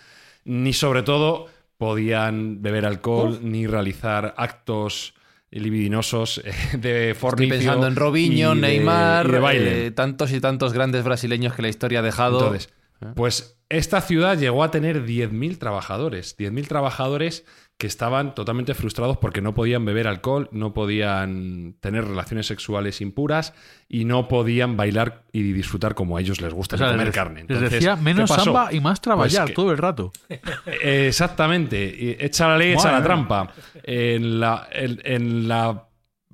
[0.46, 5.12] ni sobre todo podían beber alcohol ni realizar actos
[5.50, 9.87] libidinosos eh, de Estoy fornicio pensando en Robinho, y Neymar, y de baile.
[9.87, 12.38] eh, tantos y tantos grandes brasileños que la historia ha dejado.
[12.38, 12.72] Entonces,
[13.14, 16.37] pues esta ciudad llegó a tener 10.000 trabajadores.
[16.38, 17.44] 10.000 trabajadores
[17.77, 23.53] que estaban totalmente frustrados porque no podían beber alcohol, no podían tener relaciones sexuales impuras
[23.88, 27.14] y no podían bailar y disfrutar como a ellos les gusta, O sea, comer les-
[27.14, 27.40] carne.
[27.40, 30.12] les Entonces, decía ¿qué menos samba y más trabajar Pues todo el rato.
[30.29, 30.40] eh,
[31.09, 32.24] Exactamente.
[32.24, 33.53] Echa la ley, echa Madre la trampa.
[33.83, 35.88] En la, en, en la,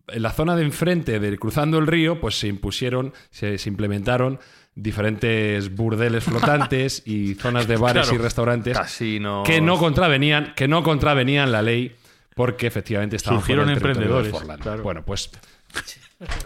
[0.09, 4.41] en la zona de enfrente, de, cruzando el río, pues se impusieron, se, se implementaron
[4.75, 8.15] diferentes burdeles flotantes y zonas de bares Claro.
[8.21, 9.47] y restaurantes Casinos.
[9.47, 11.97] que no contravenían, que no contravenían la ley
[12.35, 14.83] porque efectivamente estaban Surgieron fuera del territorio de emprendedores, claro.
[14.83, 15.31] Bueno, pues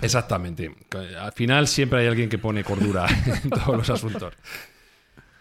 [0.02, 0.74] exactamente.
[1.20, 3.06] Al final siempre hay alguien que pone cordura
[3.44, 4.34] en todos los asuntos.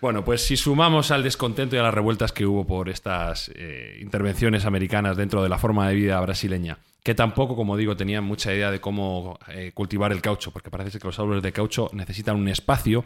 [0.02, 3.98] Bueno, pues si sumamos al descontento y a las revueltas que hubo por estas eh,
[4.02, 8.54] intervenciones americanas dentro de la forma de vida brasileña, que tampoco, como digo, tenían mucha
[8.54, 11.90] idea de cómo eh, cultivar el caucho, porque parece ser que los árboles de caucho
[11.94, 13.04] necesitan un espacio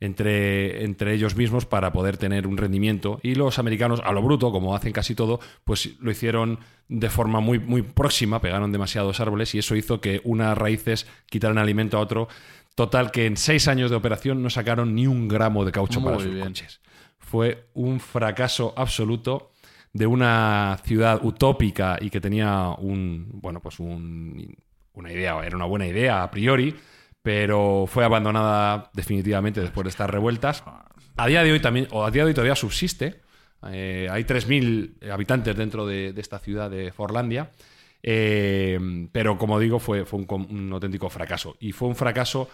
[0.00, 3.20] entre, entre ellos mismos para poder tener un rendimiento.
[3.22, 7.38] Y los americanos, a lo bruto, como hacen casi todo, pues lo hicieron de forma
[7.40, 12.00] muy, muy próxima, pegaron demasiados árboles y eso hizo que unas raíces quitaran alimento a
[12.00, 12.28] otro.
[12.74, 16.18] Total, que en seis años de operación no sacaron ni un gramo de caucho para
[16.18, 16.80] sus coches.
[17.18, 19.50] Fue un fracaso absoluto
[19.98, 24.54] de una ciudad utópica y que tenía un, bueno, pues un-
[24.94, 26.74] una idea, era una buena idea a priori,
[27.20, 30.62] pero fue abandonada definitivamente después de estas revueltas.
[31.16, 33.20] A día de hoy también, o a día de hoy todavía subsiste.
[33.72, 37.50] Eh, hay 3.000 habitantes dentro de, esta ciudad de Forlandia.
[38.00, 38.78] Eh,
[39.10, 41.56] pero como digo, fue, fue un auténtico fracaso.
[41.58, 42.48] Y fue un fracaso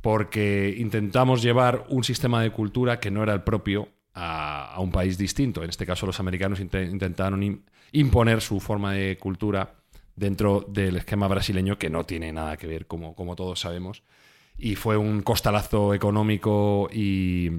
[0.00, 5.18] porque intentamos llevar un sistema de cultura que no era el propio a, un país
[5.18, 5.62] distinto.
[5.62, 9.74] En este caso, los americanos inte- intentaron im- imponer su forma de cultura
[10.16, 14.02] dentro del esquema brasileño que no tiene nada que ver, como, como todos sabemos.
[14.58, 17.50] Y fue un costalazo económico y,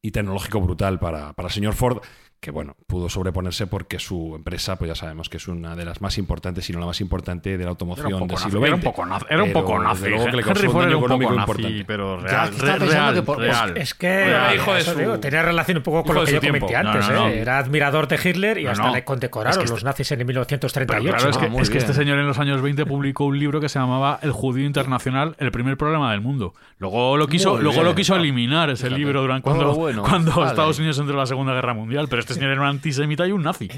[0.00, 1.98] y tecnológico brutal para, para el señor Ford,
[2.44, 6.02] que bueno, pudo sobreponerse porque su empresa, pues ya sabemos que es una de las
[6.02, 8.66] más importantes, si no la más importante de la automoción del siglo XX.
[8.66, 10.08] era un poco nazi, era un Pero, poco nazi.
[10.10, 11.84] luego que le causó un daño era un poco económico nazi, importante.
[11.86, 13.76] pero Ya, real, pensando real, que por- real.
[13.78, 16.32] Es que Real, hijo de eso su- digo, tenía relación un poco con lo que
[16.32, 16.66] yo tiempo.
[16.66, 17.08] comenté antes.
[17.08, 17.28] no, no.
[17.28, 17.38] ¿eh?
[17.40, 18.92] Era admirador de Hitler y No, hasta no.
[18.92, 21.02] le condecoraron Es que los este- nazis en el Pero 1938.
[21.16, 23.58] claro, es que, Ah, es que este señor en los años 20 publicó un libro
[23.60, 26.52] que se llamaba El judío internacional, el primer problema del mundo.
[26.78, 30.50] Luego lo quiso, luego lo quiso eliminar ese libro durante cuando, Oh, cuando Vale.
[30.50, 32.06] Estados Unidos entró en la Segunda Guerra Mundial.
[32.10, 33.70] Pero este señor era un antisemita y un nazi.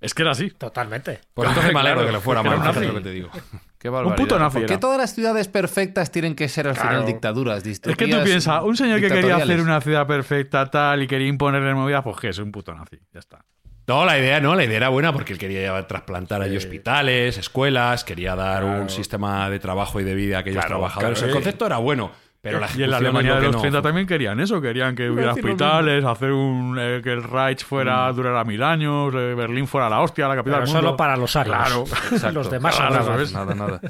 [0.00, 0.50] Es que era así.
[0.50, 1.20] Totalmente.
[1.32, 2.88] Pues entonces me alegro que le fuera mal, un fíjate nazi.
[2.92, 3.30] lo que te digo.
[3.78, 6.88] Qué Un puto nazi ¿Por qué todas las ciudades perfectas tienen que ser al final
[6.90, 7.06] Claro.
[7.06, 11.08] dictaduras, Es que tú piensas, un señor que quería hacer una ciudad perfecta tal y
[11.08, 12.98] quería imponerle movidas, pues que es un puto nazi.
[13.12, 13.44] Ya está.
[13.88, 18.04] No, la idea no, la idea era buena porque él quería trasplantar allí hospitales, escuelas,
[18.04, 21.18] quería dar un sistema de trabajo y de vida a aquellos Claro, trabajadores.
[21.18, 23.78] claro, el concepto era bueno, pero la y en la Alemania de los no 30
[23.78, 23.88] fue.
[23.88, 28.44] también querían eso, querían que hubiera hospitales, hacer un eh, que el Reich fuera durara
[28.44, 30.88] mil años, eh, Berlín fuera la hostia, la capital Pero del mundo.
[30.88, 31.56] solo para los arios.
[31.56, 31.84] Claro.
[32.10, 32.32] Exacto.
[32.32, 33.32] Los demás Claro, ¿sabes?
[33.32, 33.80] Nada, nada.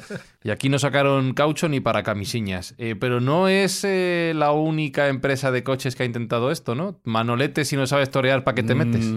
[0.43, 2.75] Y aquí no sacaron caucho ni para camisiñas.
[2.77, 6.99] Eh, pero no es eh, la única empresa de coches que ha intentado esto, ¿no?
[7.05, 9.09] Manolete, si no sabes torear, ¿para qué te metes?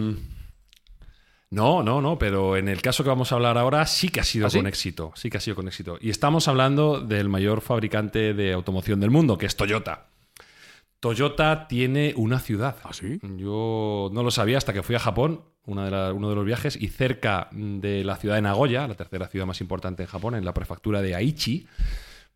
[1.51, 4.25] No, no, no, pero en el caso que vamos a hablar ahora sí que ha
[4.25, 4.59] sido ¿Ah, sí?
[4.59, 5.97] con éxito, sí que ha sido con éxito.
[6.01, 10.07] Y estamos hablando del mayor fabricante de automoción del mundo, que es Toyota.
[11.01, 12.77] Toyota tiene una ciudad.
[12.83, 13.21] ¿Ah, sí?
[13.37, 16.45] Yo no lo sabía hasta que fui a Japón, una de la- uno de los
[16.45, 20.35] viajes, y cerca de la ciudad de Nagoya, la tercera ciudad más importante en Japón,
[20.35, 21.67] en la prefectura de Aichi,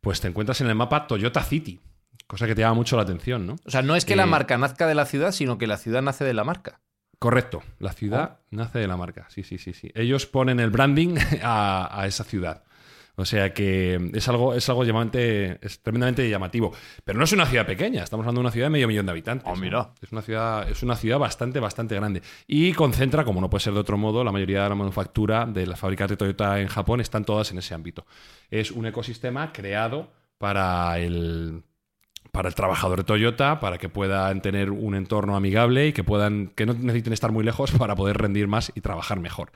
[0.00, 1.80] pues te encuentras en el mapa Toyota City,
[2.26, 3.56] cosa que te llama mucho la atención, ¿no?
[3.64, 5.78] O sea, no es que la Eh, marca nazca de la ciudad, sino que la
[5.78, 6.80] ciudad nace de la marca.
[7.20, 9.92] Correcto, la ciudad nace de la marca, sí, sí, sí, sí.
[9.94, 12.64] Ellos ponen el branding a, a esa ciudad.
[13.20, 16.72] O sea que es algo, es algo llamante, es tremendamente llamativo.
[17.04, 19.12] Pero no es una ciudad pequeña, estamos hablando de una ciudad de medio millón de
[19.12, 19.46] habitantes.
[19.46, 19.60] Oh, ¿no?
[19.60, 19.90] mira.
[20.00, 22.22] Es una ciudad, es una ciudad bastante, bastante grande.
[22.46, 25.66] Y concentra, como no puede ser de otro modo, la mayoría de la manufactura de
[25.66, 28.06] las fábricas de Toyota en Japón están todas en ese ámbito.
[28.50, 31.64] Es un ecosistema creado para el,
[32.32, 36.48] para el trabajador de Toyota, para que puedan tener un entorno amigable y que puedan
[36.48, 39.52] que no necesiten estar muy lejos para poder rendir más y trabajar mejor.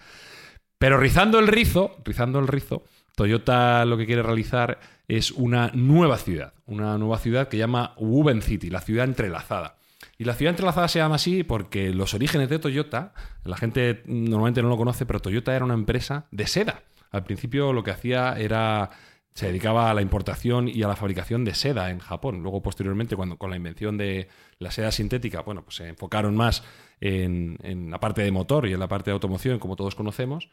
[0.79, 2.83] Pero rizando el rizo, rizando el rizo,
[3.15, 8.43] Toyota lo que quiere realizar es una nueva ciudad, una nueva ciudad que llama Woven
[8.43, 9.77] City, la ciudad entrelazada.
[10.19, 14.63] Y la ciudad entrelazada se llama así porque los orígenes de Toyota, la gente normalmente
[14.63, 16.83] no lo conoce, pero Toyota era una empresa de seda.
[17.11, 18.91] Al principio lo que hacía era
[19.35, 22.43] se dedicaba a la importación y a la fabricación de seda en Japón.
[22.43, 24.29] Luego, posteriormente, cuando con la invención de
[24.61, 26.63] la seda sintética, bueno, pues se enfocaron más
[27.01, 27.59] en,
[27.91, 30.51] la parte de motor y en la parte de automoción, como todos conocemos.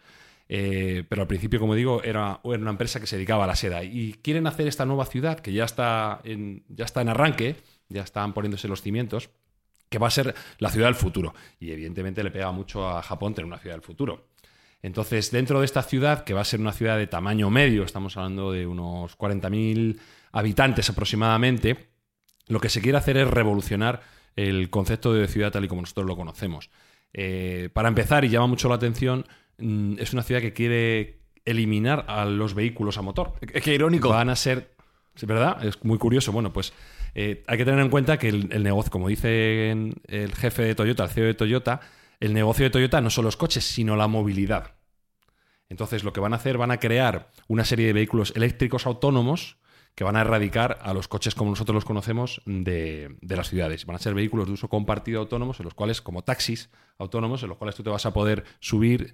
[0.50, 3.56] Eh, pero al principio, como digo, era, era una empresa que se dedicaba a la
[3.56, 3.84] seda.
[3.84, 8.02] Y quieren hacer esta nueva ciudad, que ya está en, ya está en arranque, ya
[8.02, 9.30] están poniéndose los cimientos,
[9.90, 11.36] que va a ser la ciudad del futuro.
[11.60, 14.31] Y evidentemente le pega mucho a Japón tener una ciudad del futuro.
[14.84, 18.18] Entonces, dentro de esta ciudad, que va a ser una ciudad de tamaño medio, estamos
[18.18, 20.00] hablando de unos 40.000
[20.32, 21.92] habitantes aproximadamente,
[22.48, 24.02] lo que se quiere hacer es revolucionar
[24.36, 26.70] el concepto de ciudad tal y como nosotros lo conocemos.
[27.14, 29.26] Eh, para empezar, y llama mucho la atención,
[29.58, 33.34] mm, es una ciudad que quiere eliminar a los vehículos a motor.
[33.40, 34.10] Qué irónico.
[34.10, 34.76] Van a ser.
[35.16, 35.64] ¿Es verdad?
[35.66, 36.32] Es muy curioso.
[36.32, 36.74] Bueno, pues
[37.16, 40.76] eh, hay que tener en cuenta que el, el negocio, como dice el jefe de
[40.76, 41.82] Toyota, el CEO de Toyota,
[42.22, 44.76] el negocio de Toyota no son los coches, sino la movilidad.
[45.68, 49.58] Entonces, lo que van a hacer, van a crear una serie de vehículos eléctricos autónomos
[49.96, 53.86] que van a erradicar a los coches como nosotros los conocemos de, las ciudades.
[53.86, 57.50] Van a ser vehículos de uso compartido autónomos en los cuales, como taxis autónomos, en
[57.50, 59.14] los cuales tú te vas a poder subir,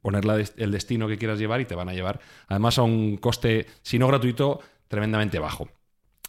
[0.00, 0.24] poner
[0.56, 3.98] el destino que quieras llevar y te van a llevar, además, a un coste, si
[3.98, 5.68] no gratuito, tremendamente bajo.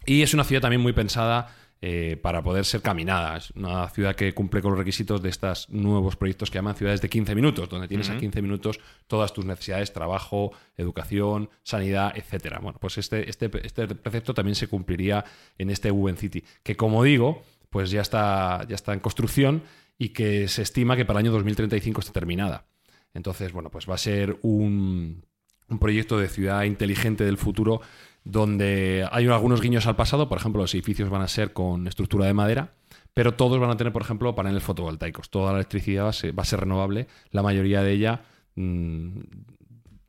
[0.06, 3.38] Y es una ciudad también muy pensada eh, para poder ser caminada.
[3.38, 7.02] Es una ciudad que cumple con los requisitos de estos nuevos proyectos que llaman ciudades
[7.02, 12.60] de 15 minutos, donde tienes a 15 minutos todas tus necesidades, trabajo, educación, sanidad, etcétera.
[12.60, 15.24] Bueno, pues este, este, este precepto también se cumpliría
[15.58, 19.62] en este Woven City, que como digo, pues ya está, ya está en construcción
[19.98, 22.66] y que se estima que para el año 2035 esté terminada.
[23.14, 25.24] Entonces, bueno, pues va a ser un,
[25.70, 27.82] un proyecto de ciudad inteligente del futuro
[28.30, 32.26] donde hay algunos guiños al pasado, por ejemplo, los edificios van a ser con estructura
[32.26, 32.74] de madera,
[33.14, 35.30] pero todos van a tener, por ejemplo, paneles fotovoltaicos.
[35.30, 38.22] Toda la electricidad va a ser, va a ser renovable, la mayoría de ella
[38.56, 39.20] mm,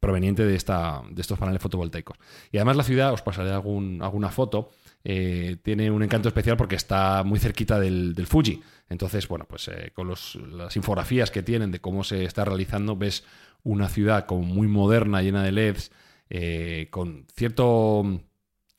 [0.01, 2.19] proveniente de, esta, de estos paneles fotovoltaicos.
[2.51, 4.71] Y además la ciudad, os pasaré algún, alguna foto,
[5.05, 8.61] eh, tiene un encanto especial porque está muy cerquita del, Fuji.
[8.89, 12.97] Entonces, bueno, pues eh, con los- las infografías que tienen de cómo se está realizando,
[12.97, 13.25] ves
[13.63, 15.93] una ciudad como muy moderna, llena de LEDs,
[16.31, 18.21] eh, con cierto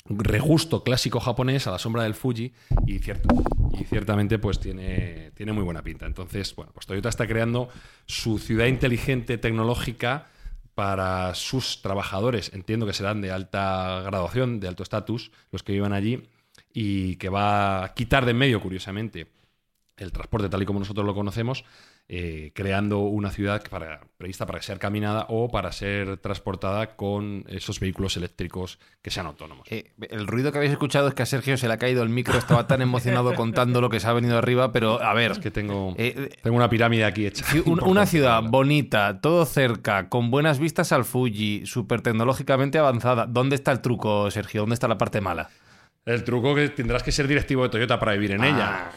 [0.10, 2.52] regusto clásico japonés a la sombra del Fuji
[2.88, 6.06] y, ciertamente pues tiene, tiene muy buena pinta.
[6.06, 7.70] Entonces, bueno, pues Toyota está creando
[8.06, 10.28] su ciudad inteligente tecnológica
[10.74, 12.52] para sus trabajadores.
[12.54, 16.30] Entiendo que serán de alta graduación, de alto estatus, los que vivan allí,
[16.74, 19.28] y que va a quitar de en medio, curiosamente,
[19.98, 21.66] el transporte tal y como nosotros lo conocemos,
[22.12, 27.80] eh, creando una ciudad para, prevista para ser caminada o para ser transportada con esos
[27.80, 29.68] vehículos eléctricos que sean autónomos.
[29.70, 32.10] Eh, el ruido que habéis escuchado es que a Sergio se le ha caído el
[32.10, 35.32] micro, estaba tan emocionado contando lo que se ha venido arriba, pero a ver.
[35.34, 37.46] Es que tengo, Eh, tengo una pirámide aquí hecha.
[37.66, 43.28] un- una ciudad bonita, todo cerca, con buenas vistas al Fuji, súper tecnológicamente avanzada.
[43.28, 44.62] ¿Dónde está el truco, Sergio?
[44.62, 45.50] ¿Dónde está la parte mala?
[46.06, 48.48] El truco que tendrás que ser directivo de Toyota para vivir en Ah.
[48.48, 48.92] ella.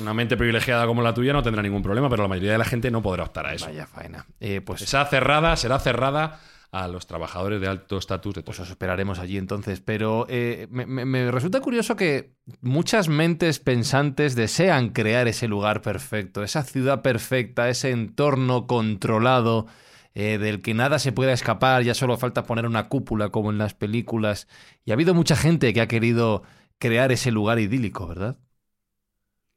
[0.00, 2.64] Una mente privilegiada como la tuya no tendrá ningún problema, pero la mayoría de la
[2.64, 3.66] gente no podrá optar a eso.
[3.66, 4.26] Vaya faena.
[4.40, 6.40] Eh, pues Será cerrada, será cerrada
[6.72, 8.62] a los trabajadores de alto estatus de Pues Toyota.
[8.62, 9.80] os esperaremos allí entonces.
[9.80, 15.82] Pero eh, me, me- me resulta curioso que muchas mentes pensantes desean crear ese lugar
[15.82, 19.66] perfecto, esa ciudad perfecta, ese entorno controlado
[20.14, 23.58] eh, del que nada se pueda escapar, ya solo falta poner una cúpula como en
[23.58, 24.46] las películas.
[24.84, 26.42] Y ha habido mucha gente que ha querido
[26.78, 28.38] crear ese lugar idílico, ¿verdad?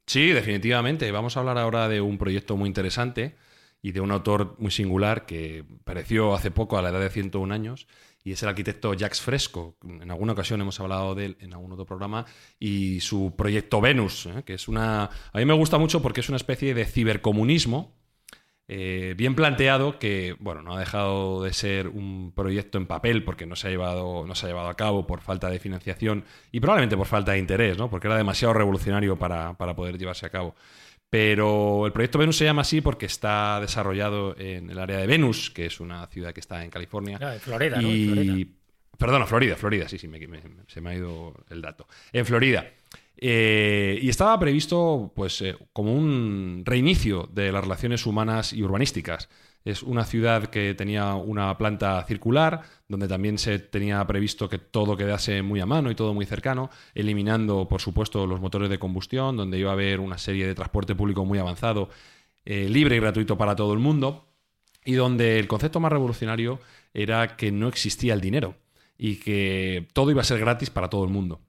[0.06, 1.10] Sí, definitivamente.
[1.10, 3.36] Vamos a hablar ahora de un proyecto muy interesante
[3.82, 7.52] y de un autor muy singular que pereció hace poco a la edad de 101
[7.54, 7.86] años
[8.22, 9.76] y es el arquitecto Jacques Fresco.
[9.84, 12.24] En alguna ocasión hemos hablado de él en algún otro programa
[12.58, 14.42] y su proyecto Venus, ¿eh?
[14.44, 15.04] que es una...
[15.04, 17.94] A mí me gusta mucho porque es una especie de cibercomunismo
[18.68, 23.46] eh, bien planteado que, bueno, no ha dejado de ser un proyecto en papel porque
[23.46, 26.60] no se ha llevado, no se ha llevado a cabo por falta de financiación y
[26.60, 27.90] probablemente por falta de interés, ¿no?
[27.90, 30.54] Porque era demasiado revolucionario para, para poder llevarse a cabo.
[31.10, 35.50] Pero el proyecto Venus se llama así porque está desarrollado en el área de Venus,
[35.50, 37.18] que es una ciudad que está en California.
[37.22, 37.88] Ah, en Florida, ¿no?
[37.88, 38.06] En y...
[38.06, 38.38] Florida.
[38.96, 41.86] Perdona, Florida, Florida, sí, sí, me- me- se me ha ido el dato.
[42.12, 42.64] En Florida.
[43.26, 49.30] Eh, y estaba previsto, pues, eh, como un reinicio de las relaciones humanas y urbanísticas.
[49.64, 54.94] Es una ciudad que tenía una planta circular, donde también se tenía previsto que todo
[54.94, 59.38] quedase muy a mano y todo muy cercano, eliminando, por supuesto, los motores de combustión,
[59.38, 61.88] donde iba a haber una serie de transporte público muy avanzado,
[62.44, 64.28] eh, libre y gratuito para todo el mundo
[64.84, 66.60] y donde el concepto más revolucionario
[66.92, 68.56] era que no existía el dinero
[68.98, 71.40] y que todo iba a ser gratis para todo el mundo.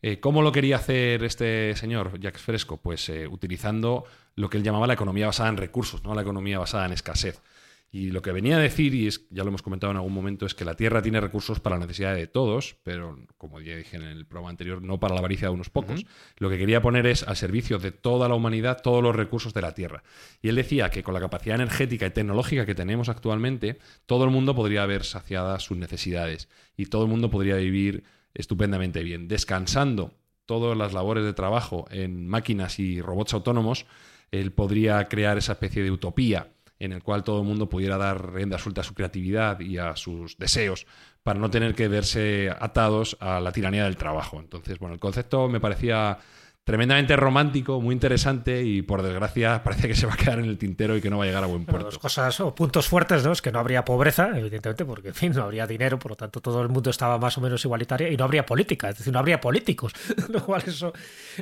[0.00, 2.76] Eh, ¿Cómo lo quería hacer este señor, Jacques Fresco?
[2.76, 4.04] Pues eh, utilizando
[4.36, 7.42] lo que él llamaba la economía basada en recursos, no la economía basada en escasez.
[7.90, 10.44] Y lo que venía a decir, y es, ya lo hemos comentado en algún momento,
[10.44, 13.96] es que la Tierra tiene recursos para la necesidad de todos, pero como ya dije
[13.96, 16.04] en el programa anterior, no para la avaricia de unos pocos.
[16.36, 19.62] Lo que quería poner es al servicio de toda la humanidad todos los recursos de
[19.62, 20.02] la Tierra.
[20.42, 24.30] Y él decía que con la capacidad energética y tecnológica que tenemos actualmente, todo el
[24.30, 30.14] mundo podría ver saciadas sus necesidades y todo el mundo podría vivir estupendamente bien, descansando
[30.46, 33.86] todas las labores de trabajo en máquinas y robots autónomos,
[34.30, 38.32] él podría crear esa especie de utopía en el cual todo el mundo pudiera dar
[38.32, 40.86] rienda suelta a su creatividad y a sus deseos
[41.22, 44.38] para no tener que verse atados a la tiranía del trabajo.
[44.38, 46.18] Entonces, bueno, el concepto me parecía
[46.68, 50.58] tremendamente romántico, muy interesante y por desgracia parece que se va a quedar en el
[50.58, 51.86] tintero y que no va a llegar a buen Bueno, puerto.
[51.86, 53.32] dos cosas o puntos fuertes, ¿no?
[53.32, 56.40] Es que no habría pobreza, evidentemente, porque en fin, no habría dinero, por lo tanto
[56.42, 59.18] todo el mundo estaba más o menos igualitario y no habría política, es decir, no
[59.18, 59.92] habría políticos.
[60.28, 60.92] Lo cual eso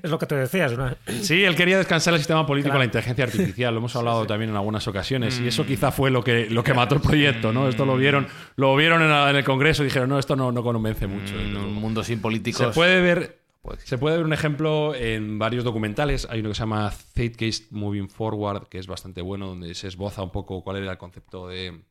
[0.00, 0.94] es lo que te decías, ¿no?
[1.22, 2.76] Sí, él quería descansar el sistema político Claro.
[2.76, 3.74] a la inteligencia artificial.
[3.74, 5.40] Lo hemos hablado también en algunas ocasiones.
[5.40, 7.68] Y eso quizá fue lo que, lo que mató el proyecto, ¿no?
[7.68, 10.52] Esto lo vieron, lo vieron en, la- en el Congreso y dijeron, no, esto no,
[10.52, 11.34] no convence mucho.
[11.38, 12.68] En un mundo sin políticos.
[12.68, 13.38] Se puede ver.
[13.85, 16.26] Se puede ver un ejemplo en varios documentales.
[16.31, 20.22] Hay uno que se llama Zeitgeist Moving Forward, que es bastante bueno, donde se esboza
[20.22, 21.83] un poco cuál era el concepto de,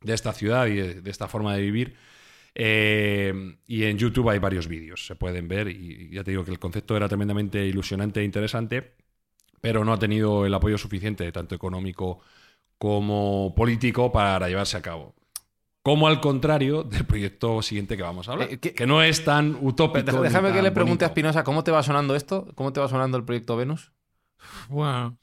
[0.00, 1.96] de esta ciudad y de, de esta forma de vivir.
[2.54, 5.68] Eh, y en YouTube hay varios vídeos, se pueden ver.
[5.68, 8.94] Y ya te digo que el concepto era tremendamente ilusionante e interesante,
[9.60, 12.20] pero no ha tenido el apoyo suficiente, tanto económico
[12.78, 15.14] como político, para llevarse a cabo.
[15.82, 19.24] Como al contrario del proyecto siguiente que vamos a hablar, Eh, ¿qué- que no es
[19.24, 20.20] tan utópico.
[20.20, 21.08] Déjame que le pregunte a.
[21.08, 22.48] Espinosa, ¿cómo te va sonando esto?
[22.54, 23.92] ¿Cómo te va sonando el proyecto Venus?
[24.68, 25.16] Bueno,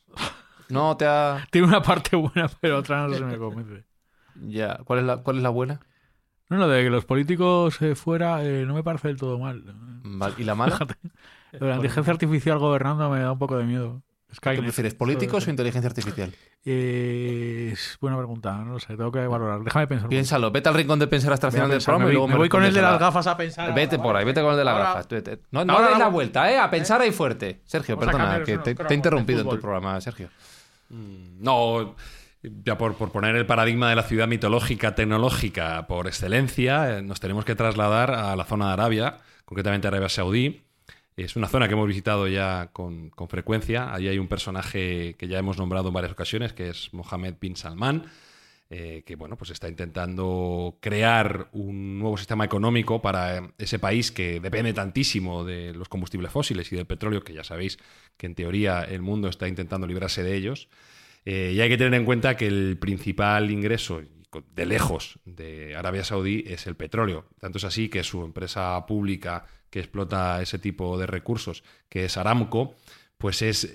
[0.69, 1.45] No te ha...
[1.51, 3.85] tiene una parte buena, pero otra no se me convence.
[4.41, 4.79] Ya.
[4.83, 5.79] ¿Cuál es la, cuál es la buena?
[6.49, 9.63] No, lo de que los políticos eh, fuera eh, no me parece del todo mal.
[10.03, 10.79] Vale, ¿Y la mala?
[11.51, 14.03] La inteligencia artificial gobernando me da un poco de miedo.
[14.29, 14.61] ¿Qué Skynet.
[14.61, 16.33] prefieres, políticos o inteligencia artificial?
[16.65, 19.61] Eh, es buena pregunta, no lo sé, tengo que valorar.
[19.61, 20.09] Déjame pensar.
[20.09, 22.27] Piénsalo, vete al rincón de pensar hasta el final del programa me y voy- luego
[22.27, 23.73] me voy con el de las gafas a pensar.
[23.73, 25.07] Vete por ahí, vete con el de las Ahora- gafas.
[25.07, 25.39] Vete.
[25.51, 26.57] No, no ahora deis la vuelta, ¿eh?
[26.59, 27.61] A pensar ahí fuerte.
[27.65, 30.29] Sergio, perdona, que te, te he interrumpido en tu programa, Sergio.
[30.89, 31.95] Mm, No,
[32.41, 37.19] ya por, por poner el paradigma de la ciudad mitológica, tecnológica por excelencia, eh, nos
[37.21, 40.66] tenemos que trasladar a la zona de Arabia, concretamente Arabia Saudí.
[41.17, 43.91] Es una zona que hemos visitado ya con, con frecuencia.
[43.93, 47.56] Allí hay un personaje que ya hemos nombrado en varias ocasiones, que es Mohammed bin
[47.56, 48.06] Salman.
[48.69, 54.12] eh, que bueno, pues está intentando crear un nuevo sistema económico para eh, ese país
[54.12, 57.80] que depende tantísimo de los combustibles fósiles y del petróleo, que ya sabéis
[58.17, 60.67] que en teoría el mundo está intentando librarse de ellos.
[61.25, 64.02] Eh, y hay que tener en cuenta que el principal ingreso
[64.54, 67.25] de lejos de Arabia Saudí es el petróleo.
[67.39, 72.17] Tanto es así que su empresa pública que explota ese tipo de recursos, que es
[72.17, 72.75] Aramco,
[73.17, 73.73] pues es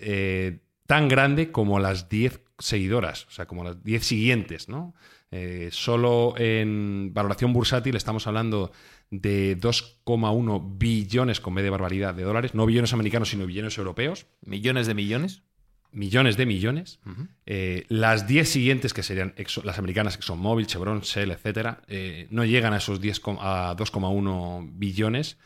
[0.87, 4.95] tan grande como las 10 seguidoras, o sea, como las 10 siguientes, ¿no?
[5.31, 8.71] Eh, solo en valoración bursátil estamos hablando
[9.11, 14.27] de 2,1 billones con B de barbaridad de dólares, no billones americanos, sino billones europeos.
[14.45, 15.43] ¿Millones de millones?
[15.91, 17.01] Millones de millones.
[17.47, 19.35] Eh, las 10 siguientes, que serían
[19.65, 23.75] las americanas, que son Móvil, Chevron, Shell, etcétera, eh, no llegan a esos 10, a
[23.77, 25.39] 2,1 billones.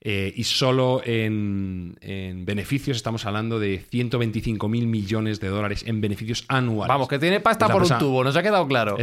[0.00, 1.96] Eh, y solo en,
[2.44, 6.88] beneficios estamos hablando de 125 mil millones de dólares en beneficios anuales.
[6.88, 8.96] Vamos, que tiene pasta por un tubo, nos ha quedado claro.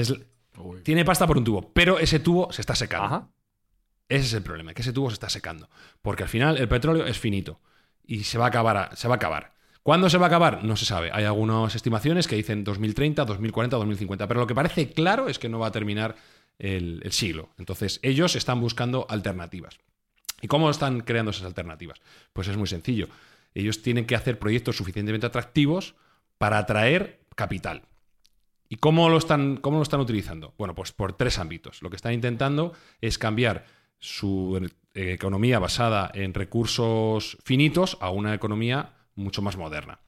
[0.84, 3.30] tiene pasta por un tubo, pero ese tubo se está secando.
[4.08, 5.70] Ese es el problema, que ese tubo se está secando.
[6.02, 7.60] Porque al final el petróleo es finito
[8.06, 8.92] y se va a acabar.
[8.96, 9.54] Se va a acabar.
[9.82, 10.64] ¿Cuándo se va a acabar?
[10.64, 11.10] No se sabe.
[11.12, 14.28] Hay algunas estimaciones que dicen 2030, 2040, 2050.
[14.28, 16.16] Pero lo que parece claro es que no va a terminar
[16.60, 17.50] el siglo.
[17.58, 19.80] Entonces, ellos están buscando alternativas.
[20.44, 22.02] ¿Y cómo están creando esas alternativas?
[22.34, 23.08] Pues es muy sencillo.
[23.56, 25.96] Ellos tienen que hacer proyectos suficientemente atractivos
[26.38, 27.84] para atraer capital.
[28.68, 30.54] ¿Y cómo lo están, cómo lo están utilizando?
[30.58, 31.82] Bueno, pues por tres ámbitos.
[31.82, 33.66] Lo que están intentando es cambiar
[34.00, 40.02] su eh, economía basada en recursos finitos a una economía mucho más moderna.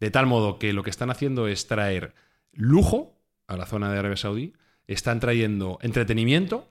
[0.00, 2.14] De tal modo que lo que están haciendo es traer
[2.52, 4.52] lujo a la zona de Arabia Saudí,
[4.86, 6.70] están trayendo entretenimiento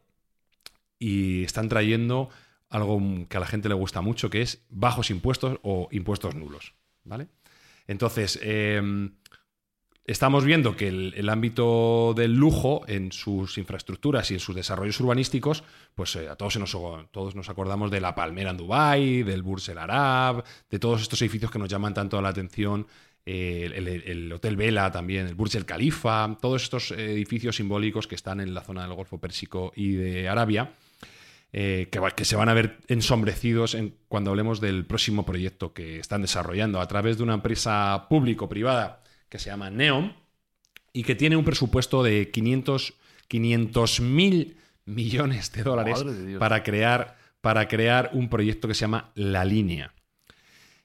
[1.00, 2.30] y están trayendo
[2.72, 3.00] algo
[3.30, 6.74] que a la gente le gusta mucho, que es bajos impuestos o impuestos nulos.
[7.04, 7.28] ¿Vale?
[7.88, 9.12] Entonces, em,
[10.06, 15.64] estamos viendo que el, ámbito del lujo en sus infraestructuras y en sus desarrollos urbanísticos,
[15.96, 16.78] pues eh, a todos, nos,
[17.12, 21.22] todos nos acordamos de la Palmera en Dubái, del Burj El Arab, de todos estos
[21.22, 22.88] edificios que nos llaman tanto la atención.
[23.26, 28.40] Eh, el, Hotel Vela también, el Burj El Khalifa, todos estos edificios simbólicos que están
[28.40, 30.74] en la zona del Golfo Pérsico y de Arabia,
[31.54, 36.22] eh, que, se van a ver ensombrecidos en, cuando hablemos del próximo proyecto que están
[36.22, 40.14] desarrollando a través de una empresa público-privada que se llama Neom
[40.94, 42.94] y que tiene un presupuesto de 500
[44.02, 46.06] mil millones de dólares
[46.40, 49.94] para crear, para crear un proyecto que se llama La Línea.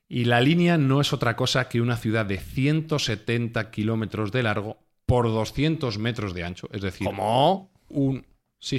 [0.08, 4.78] Y la línea no es otra cosa que una ciudad de 170 kilómetros de largo
[5.04, 6.68] por 200 metros de ancho.
[6.72, 7.70] Es decir, ¿Cómo?
[7.88, 8.24] Un,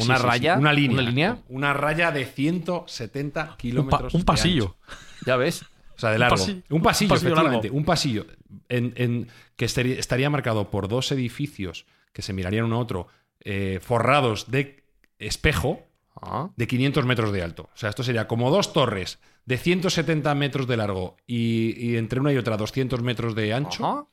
[0.01, 0.57] ¿Una raya?
[0.57, 0.99] Una línea.
[0.99, 1.38] ¿Una línea?
[1.49, 4.13] Una raya de 170 kilómetros.
[4.13, 4.75] Un, pasillo.
[5.25, 5.63] Ya ves.
[5.95, 6.45] O sea, de largo.
[6.69, 7.71] Un, pasillo, efectivamente.
[7.71, 8.25] Un pasillo.
[8.69, 13.07] En, que estaría, marcado por dos edificios que se mirarían uno a otro,
[13.41, 14.83] eh, forrados de
[15.19, 15.81] espejo
[16.21, 16.49] ah.
[16.55, 17.63] de 500 metros de alto.
[17.73, 22.31] O sea, esto sería como dos torres de 170 metros de largo y, entre una
[22.31, 24.09] y otra 200 metros de ancho,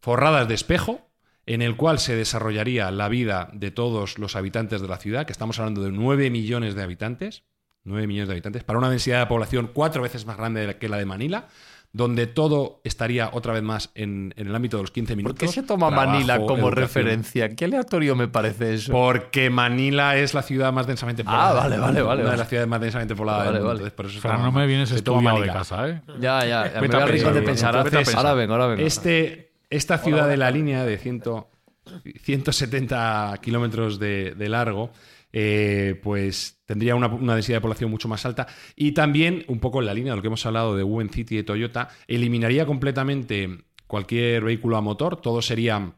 [0.00, 1.10] forradas de espejo
[1.46, 5.32] en el cual se desarrollaría la vida de todos los habitantes de la ciudad, que
[5.32, 7.44] estamos hablando de 9 millones de habitantes,
[7.84, 10.98] 9 millones de habitantes, para una densidad de población cuatro veces más grande que la
[10.98, 11.46] de Manila,
[11.92, 15.38] donde todo estaría otra vez más en, el ámbito de los 15 minutos.
[15.38, 17.48] ¿Por qué se toma Manila como referencia?
[17.54, 18.92] Qué aleatorio me parece eso.
[18.92, 21.50] Porque Manila es la ciudad más densamente ah, poblada.
[21.50, 22.22] Ah, vale, vale, vale.
[22.22, 23.90] Una de las ciudades más densamente pobladas vale, vale.
[23.92, 26.02] Por eso Pero no me vienes estudiado de casa, ¿eh?
[26.20, 26.80] Ya, ya.
[26.82, 27.74] me voy a de pensar.
[27.76, 28.86] Ahora vengo, ahora vengo.
[28.86, 34.90] Este, esta ciudad de la línea de 170 kilómetros de, largo,
[35.32, 38.46] eh, pues tendría una, densidad de población mucho más alta.
[38.74, 41.34] Y también, un poco en la línea de lo que hemos hablado de Wen City
[41.34, 45.20] y de Toyota, eliminaría completamente cualquier vehículo a motor.
[45.20, 45.94] Todo sería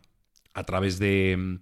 [0.55, 1.59] a través de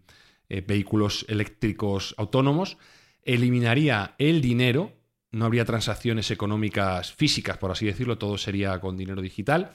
[0.48, 2.78] eh, vehículos eléctricos autónomos.
[3.22, 4.92] Eliminaría el dinero.
[5.32, 8.16] No habría transacciones económicas físicas, por así decirlo.
[8.16, 9.72] Todo sería con dinero digital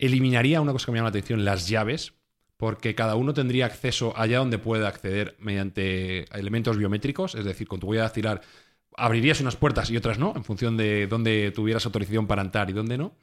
[0.00, 2.14] eliminaría una cosa que me llama la atención, las llaves,
[2.56, 7.80] porque cada uno tendría acceso allá donde pueda acceder mediante elementos biométricos, es decir, con
[7.80, 8.42] tu huella dactilar
[8.96, 12.72] abrirías unas puertas y otras no, en función de dónde tuvieras autorización para entrar y
[12.72, 13.14] dónde no.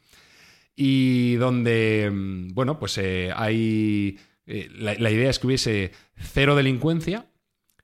[0.75, 4.19] Y donde, mm, bueno, pues eh, hay...
[4.45, 7.25] Eh, la, idea es que hubiese cero delincuencia,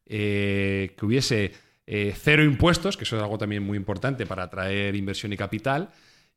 [0.06, 1.52] eh, que hubiese
[1.86, 5.90] cero impuestos, que eso es algo también muy importante para atraer inversión y capital,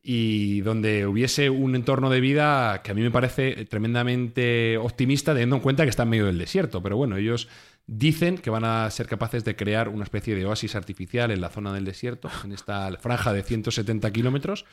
[0.08, 5.56] y donde hubiese un entorno de vida que a mí me parece tremendamente optimista teniendo
[5.56, 6.80] en cuenta que está en medio del desierto.
[6.80, 7.48] Pero bueno, ellos
[7.88, 11.48] dicen que van a ser capaces de crear una especie de oasis artificial en la
[11.48, 14.64] zona del desierto, en esta franja de 170 kilómetros.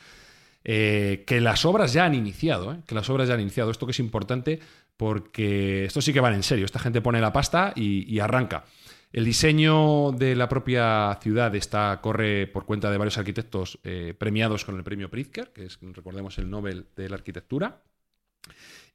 [0.64, 2.76] eh, que las obras ya han iniciado, ¿eh?
[2.86, 3.72] que las obras ya han iniciado.
[3.72, 4.60] Esto que es importante
[4.96, 6.64] porque esto sí que van en serio.
[6.64, 8.64] Esta gente pone la pasta y, y arranca.
[9.14, 14.64] El diseño de la propia ciudad está, corre por cuenta de varios arquitectos eh, premiados
[14.64, 17.84] con el premio Pritzker, que es, recordemos, el Nobel de la Arquitectura.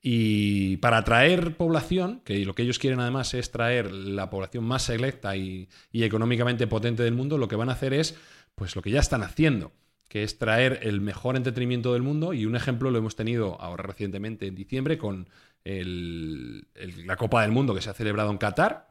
[0.01, 4.83] Y para atraer población, que lo que ellos quieren además es traer la población más
[4.83, 8.17] selecta y, económicamente potente del mundo, lo que van a hacer es
[8.55, 9.71] pues lo que ya están haciendo,
[10.09, 12.33] que es traer el mejor entretenimiento del mundo.
[12.33, 15.29] Y un ejemplo lo hemos tenido ahora recientemente en diciembre con
[15.63, 18.88] la Copa del Mundo que se ha celebrado en Qatar,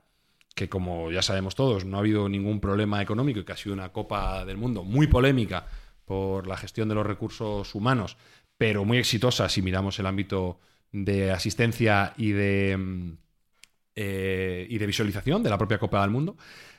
[0.59, 3.75] que como ya sabemos todos, no ha habido ningún problema económico y que ha sido
[3.75, 5.69] una Copa del Mundo muy polémica
[6.05, 8.17] por la gestión de los recursos humanos,
[8.57, 10.59] pero muy exitosa si miramos el ámbito
[10.91, 13.13] de asistencia y de, mm,
[13.95, 16.37] eh, y de visualización de la propia Copa del Mundo.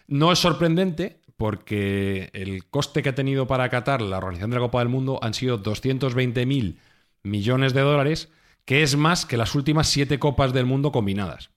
[0.08, 4.64] No es sorprendente porque el coste que ha tenido para Qatar la organización de la
[4.64, 6.80] Copa del Mundo han sido 220.000
[7.24, 8.30] millones de dólares,
[8.66, 11.52] que es más que las últimas siete Copas del Mundo combinadas.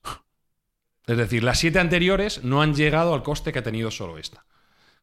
[1.06, 4.44] Es decir, las siete anteriores no han llegado al coste que ha tenido solo esta.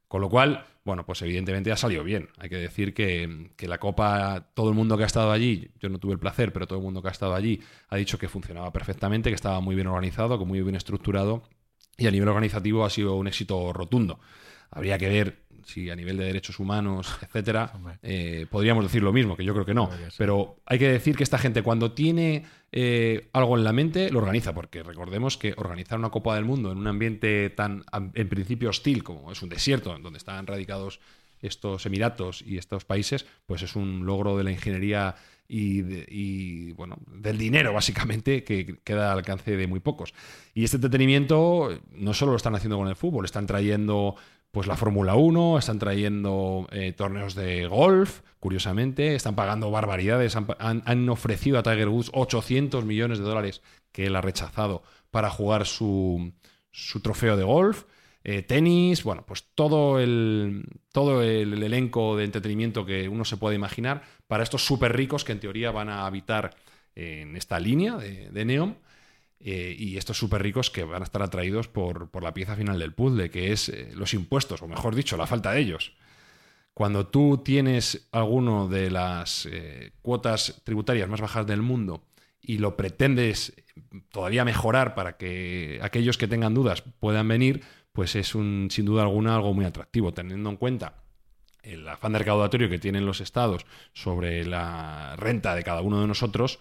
[0.08, 2.30] Con lo cual, bueno, pues evidentemente ha salido bien.
[2.38, 5.90] Hay que decir que, que la Copa, todo el mundo que ha estado allí, yo
[5.90, 8.28] no tuve el placer, pero todo el mundo que ha estado allí ha dicho que
[8.28, 11.44] funcionaba perfectamente, que estaba muy bien organizado, que muy bien estructurado
[12.00, 14.20] y a nivel organizativo ha sido un éxito rotundo.
[14.72, 19.36] Habría que ver si a nivel de derechos humanos, etcétera, eh, podríamos decir lo mismo,
[19.38, 19.90] que yo creo que no.
[20.18, 24.20] Pero hay que decir que esta gente cuando tiene eh, algo en la mente, lo
[24.20, 28.70] organiza, porque recordemos que organizar una Copa del Mundo en un ambiente tan, en principio
[28.70, 31.00] hostil como es un desierto, en donde están radicados
[31.42, 35.16] estos emiratos y estos países, pues es un logro de la ingeniería
[35.48, 40.14] y, de- y, bueno, del dinero, básicamente, que queda al alcance de muy pocos.
[40.54, 44.16] Y este entretenimiento eh, no solo lo están haciendo con el fútbol, están trayendo
[44.52, 51.10] pues la Fórmula 1, están trayendo eh, torneos de golf, curiosamente, están pagando barbaridades, han,
[51.10, 54.82] ofrecido a Tiger Woods 800 millones de dólares que él ha rechazado
[55.12, 56.34] para jugar su,
[56.72, 57.84] su trofeo de golf.
[58.24, 63.56] Eh, tenis, bueno, pues todo el, todo el elenco de entretenimiento que uno se puede
[63.56, 66.56] imaginar para estos súper ricos que en teoría van a habitar
[66.96, 68.76] en esta línea de, de Neom.
[69.40, 72.78] Eh, y estos súper ricos que van a estar atraídos por, por la pieza final
[72.78, 75.94] del puzzle, que es eh, los impuestos, o mejor dicho, la falta de ellos.
[76.74, 82.04] Cuando tú tienes alguno de las eh, cuotas tributarias más bajas del mundo
[82.42, 83.54] y lo pretendes
[84.12, 89.04] todavía mejorar para que aquellos que tengan dudas puedan venir, pues es un, sin duda
[89.04, 91.04] alguna algo muy atractivo, teniendo en cuenta
[91.64, 96.08] el afán de recaudatorio que tienen los estados sobre la renta de cada uno de
[96.08, 96.60] nosotros,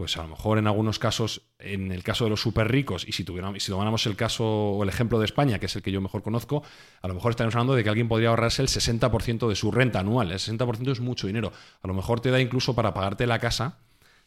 [0.00, 3.12] pues a lo mejor en algunos casos, en el caso de los súper ricos, y
[3.12, 5.92] si, tuviéramos, si tomáramos el caso o el ejemplo de España, que es el que
[5.92, 6.62] yo mejor conozco,
[7.02, 10.00] a lo mejor estaremos hablando de que alguien podría ahorrarse el 60% de su renta
[10.00, 10.32] anual.
[10.32, 11.52] El 60% es mucho dinero.
[11.82, 13.80] A lo mejor te da incluso para pagarte la casa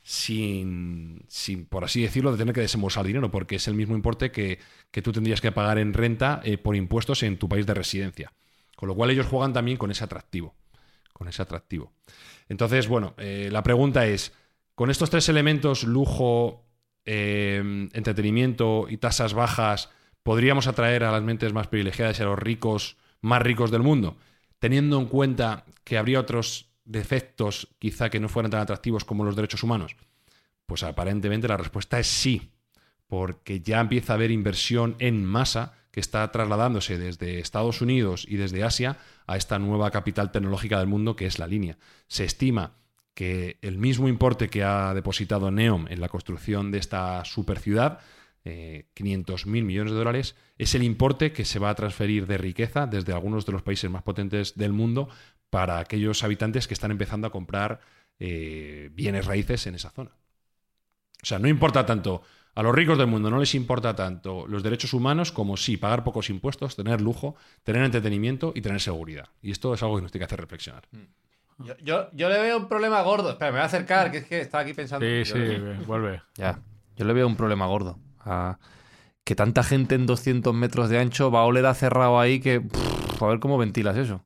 [0.03, 4.31] sin, sin, por así decirlo, de tener que desembolsar dinero, porque es el mismo importe
[4.31, 4.59] que,
[4.91, 8.31] que tú tendrías que pagar en renta eh, por impuestos en tu país de residencia.
[8.75, 10.53] Con lo cual ellos juegan también con ese atractivo.
[11.13, 11.93] Con ese atractivo.
[12.47, 14.33] Entonces, bueno, eh, la pregunta es,
[14.75, 16.65] con estos tres elementos, lujo,
[17.05, 19.89] eh, entretenimiento y tasas bajas,
[20.23, 24.17] ¿podríamos atraer a las mentes más privilegiadas y a los ricos más ricos del mundo?
[24.59, 29.35] Teniendo en cuenta que habría otros defectos quizá que no fueran tan atractivos como los
[29.35, 29.95] derechos humanos.
[30.65, 32.51] Pues aparentemente la respuesta es sí,
[33.07, 38.37] porque ya empieza a haber inversión en masa que está trasladándose desde Estados Unidos y
[38.37, 38.97] desde Asia
[39.27, 41.77] a esta nueva capital tecnológica del mundo que es la línea.
[42.07, 42.73] Se estima
[43.13, 47.99] que el mismo importe que ha depositado Neom en la construcción de esta superciudad,
[48.45, 52.37] eh, 500 mil millones de dólares, es el importe que se va a transferir de
[52.37, 55.09] riqueza desde algunos de los países más potentes del mundo
[55.49, 57.79] para aquellos habitantes que están empezando a comprar
[58.19, 60.11] eh, bienes raíces en esa zona.
[61.21, 62.23] O sea, no importa tanto,
[62.55, 66.03] a los ricos del mundo no les importa tanto los derechos humanos como sí pagar
[66.03, 69.29] pocos impuestos, tener lujo, tener entretenimiento y tener seguridad.
[69.41, 70.83] Y esto es algo que nos tiene que hacer reflexionar.
[71.59, 73.31] Yo, yo, yo le veo un problema gordo.
[73.31, 75.05] Espera, me voy a acercar, que es que estaba aquí pensando.
[75.05, 76.21] Sí, Yo- sí, vuelve.
[76.35, 76.59] Ya.
[76.95, 77.99] Yo le veo un problema gordo.
[79.23, 82.61] Que tanta gente en 200 metros de ancho va a oler a cerrado ahí que.
[82.61, 84.23] pff, a ver cómo ventilas eso.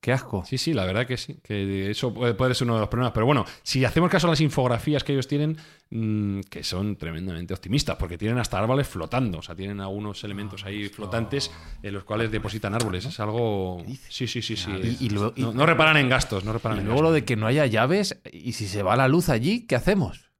[0.00, 0.44] Qué asco.
[0.46, 3.12] Sí, sí, la verdad que sí, que eso puede, puede ser uno de los problemas.
[3.12, 5.56] Pero bueno, si hacemos caso a las infografías que ellos tienen,
[5.90, 10.64] mm, que son tremendamente optimistas, porque tienen hasta árboles flotando, o sea, tienen algunos elementos
[10.64, 11.50] ahí flotantes
[11.82, 13.04] en los cuales depositan árboles.
[13.06, 13.82] Es algo...
[14.08, 14.70] Sí, sí, sí, sí.
[15.00, 17.08] Y- y luego- y- no, no reparan en gastos, no reparan Y en luego lo
[17.08, 17.22] gastos.
[17.22, 20.30] de que no haya llaves, y si se va la luz allí, ¿qué hacemos?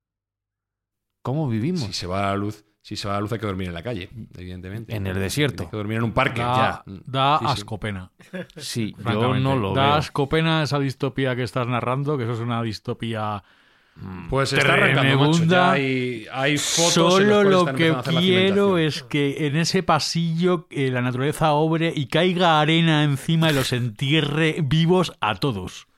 [1.22, 1.82] ¿Cómo vivimos?
[1.82, 3.82] Si se va la luz, Si se va la luz hay que dormir en la
[3.82, 4.09] calle,
[4.39, 4.95] evidentemente.
[4.95, 5.64] En el desierto.
[5.64, 6.93] Hay que dormir en un parque, Da, ya.
[7.05, 7.51] da Sí, sí.
[7.53, 8.12] asco pena.
[8.57, 9.95] Sí, yo no lo da veo.
[9.95, 13.43] asco pena esa distopía que estás narrando, que eso es una distopía.
[14.30, 15.45] Pues se está arrancando, macho.
[15.47, 21.01] Ya hay, hay fotos Solo lo que quiero es que en ese pasillo eh, la
[21.03, 25.89] naturaleza obre y caiga arena encima y los entierre vivos a todos.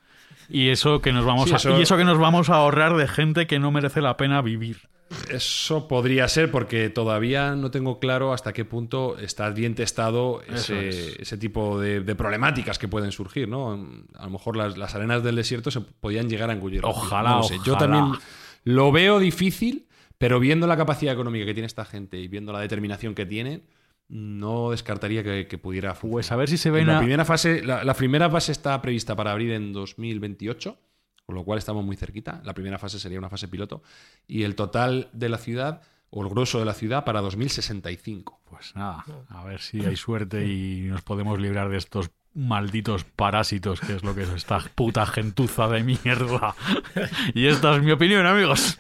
[0.49, 2.97] Y eso que nos vamos Sí, a, eso- y eso que nos vamos a ahorrar
[2.97, 4.89] de gente que no merece la pena vivir.
[5.31, 10.89] Eso podría ser porque todavía no tengo claro hasta qué punto está bien testado ese,
[10.89, 11.17] es.
[11.19, 13.73] ese tipo de, de problemáticas que pueden surgir, ¿no?
[14.15, 16.85] A lo mejor las, las arenas del desierto se podían llegar a engullir.
[16.85, 17.57] Ojalá, No sé.
[17.65, 17.93] Yo ojalá.
[17.93, 18.21] también
[18.65, 19.87] lo veo difícil,
[20.19, 23.63] pero viendo la capacidad económica que tiene esta gente y viendo la determinación que tienen,
[24.09, 25.95] no descartaría que, que pudiera.
[25.95, 28.81] Pues a ver si se ven En la primera fase, la, la primera fase está
[28.83, 30.79] prevista para abrir en 2028,
[31.29, 32.41] con lo cual estamos muy cerquita.
[32.43, 33.83] La primera fase sería una fase piloto.
[34.27, 38.41] Y el total de la ciudad, o el grueso de la ciudad, para 2065.
[38.49, 43.79] Pues nada, a ver si hay suerte y nos podemos librar de estos malditos parásitos,
[43.79, 46.55] que es lo que es esta puta gentuza de mierda.
[47.35, 48.79] Y esta es mi opinión, amigos.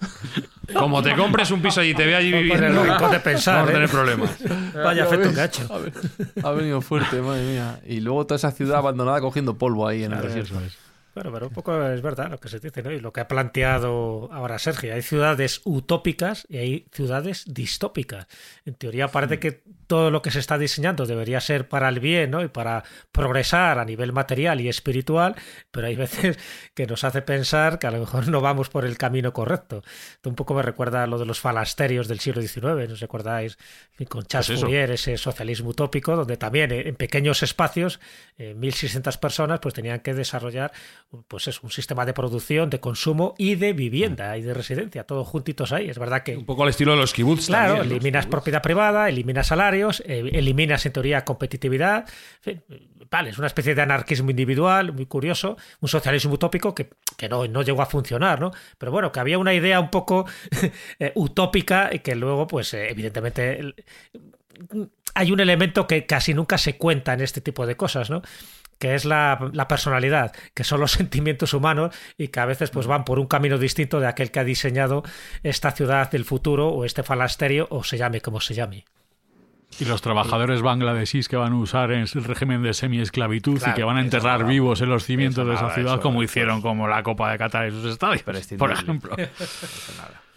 [0.72, 3.70] Como te compres un piso y te ve allí viviendo, el rincón de pensar, a
[3.70, 3.74] ¿eh?
[3.74, 4.38] tener problemas.
[4.74, 7.78] Vaya efecto que ha venido fuerte, madre mía.
[7.86, 10.54] Y luego toda esa ciudad abandonada cogiendo polvo ahí en el desierto.
[10.54, 10.87] Eso es.
[11.18, 12.92] Bueno, pero un poco es verdad lo que se dice, ¿no?
[12.92, 14.94] Y lo que ha planteado ahora Sergio.
[14.94, 18.28] Hay ciudades utópicas y hay ciudades distópicas.
[18.64, 22.30] En teoría parece que todo lo que se está diseñando debería ser para el bien,
[22.30, 22.44] ¿no?
[22.44, 25.34] Y para progresar a nivel material y espiritual,
[25.72, 26.38] pero hay veces
[26.74, 29.82] que nos hace pensar que a lo mejor no vamos por el camino correcto.
[30.12, 33.56] Esto un poco me recuerda a lo de los falasterios del siglo XIX, ¿no os
[33.90, 34.60] fin, Con Charles Pues.
[34.60, 37.98] Fourier, ese socialismo utópico, donde también eh, en pequeños espacios,
[38.36, 40.70] eh, 1.600 personas, pues tenían que desarrollar
[41.26, 45.26] pues es un sistema de producción, de consumo y de vivienda y de residencia, todos
[45.26, 45.88] juntitos ahí.
[45.88, 49.46] Es verdad que Un poco al estilo de los kibbutz Claro, eliminas propiedad privada, eliminas
[49.46, 52.06] salarios, eh, eliminas en teoría competitividad.
[53.10, 57.46] Vale, es una especie de anarquismo individual, muy curioso, un socialismo utópico que, que no,
[57.46, 58.50] no llegó a funcionar, ¿no?
[58.76, 60.26] Pero bueno, que había una idea un poco
[60.98, 63.74] eh, utópica y que luego, pues, eh, evidentemente.
[65.14, 68.20] hay un elemento que casi nunca se cuenta en este tipo de cosas, ¿no?
[68.78, 72.86] Que es la, la personalidad, que son los sentimientos humanos y que a veces pues
[72.86, 75.02] van por un camino distinto de aquel que ha diseñado
[75.42, 78.84] esta ciudad del futuro o este falasterio o se llame como se llame.
[79.80, 83.74] Y los trabajadores bangladesíes que van a usar en el régimen de semi-esclavitud y Claro,
[83.76, 84.50] que van a enterrar nada.
[84.50, 87.68] vivos en los cimientos de esa ciudad, eso como hicieron como la Copa de Qatar
[87.68, 89.14] y sus estadios, por ejemplo.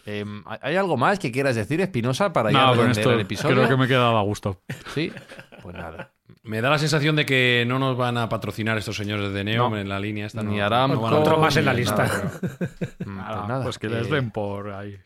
[0.06, 0.26] Eh,
[0.62, 3.56] ¿Hay algo más que quieras decir, Espinosa, para ya No, esto el episodio?
[3.56, 4.60] creo que me he quedado a gusto.
[4.96, 5.14] Sí,
[5.62, 6.11] pues nada.
[6.44, 9.72] Me da la sensación de que no nos van a patrocinar estos señores de Neom
[9.74, 9.78] No.
[9.78, 10.44] en la línea esta.
[10.44, 12.04] Ni no- Otro más en la lista.
[12.06, 12.32] nada.
[13.06, 13.64] Nada, pues nada.
[13.64, 14.98] pues que les den por ahí.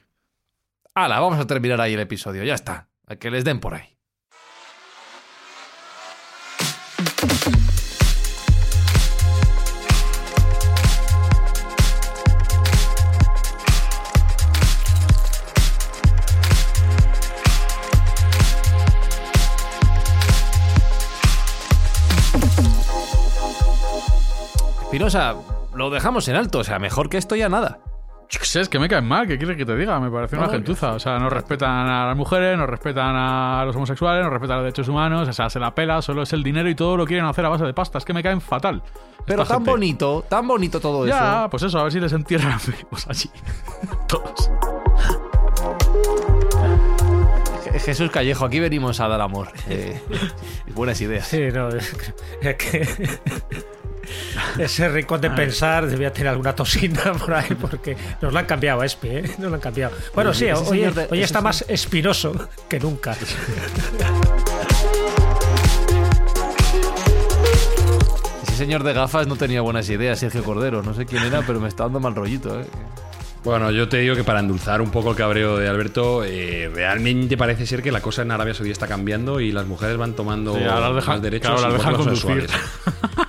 [0.94, 2.88] Hala, vamos a terminar ahí el episodio, ya está.
[3.08, 3.96] A que les den por ahí.
[24.96, 25.36] Espinosa,
[25.74, 27.80] lo dejamos en alto, o sea, mejor que esto ya nada.
[28.30, 30.00] Yo qué sé, es que me caen mal, ¿qué quieres que te diga?
[30.00, 30.94] Me parece una No, gentuza.
[30.94, 34.64] O sea, no respetan a las mujeres, no respetan a los homosexuales, no respetan los
[34.64, 37.26] derechos humanos, o sea, se la pela, solo es el dinero y todo lo quieren
[37.26, 37.98] hacer a base de pasta.
[37.98, 38.82] Es que me caen fatal.
[39.26, 39.72] Pero tan gente.
[39.72, 41.50] bonito, tan bonito todo Ya, eso.
[41.50, 43.30] pues eso, a ver si les entierran vivos allí.
[44.08, 44.50] Todos.
[47.66, 49.50] Je- Jesús Callejo, aquí venimos a dar amor.
[49.68, 50.02] Eh,
[50.74, 51.28] buenas ideas.
[51.28, 51.94] Sí, no, es
[52.42, 53.20] que- es que
[54.58, 58.82] ese rincón de pensar debía tener alguna tosina por ahí porque nos lo han cambiado
[58.82, 59.24] a Espi, ¿eh?
[59.38, 59.96] Nos lo han cambiado.
[60.14, 63.16] Bueno, sí, hoy, señor de- hoy está más espinoso que nunca.
[68.44, 70.82] Ese señor de gafas no tenía buenas ideas, Sergio Cordero.
[70.82, 72.62] No sé quién era, pero me está dando mal rollito.
[72.62, 72.66] ¿eh?
[73.44, 77.38] Bueno, yo te digo que para endulzar un poco el cabreo de Alberto, eh, realmente
[77.38, 80.56] parece ser que la cosa en Arabia Saudí está cambiando y las mujeres van tomando
[80.58, 82.48] Sí, ahora las dejan- más derechos claro, conducir.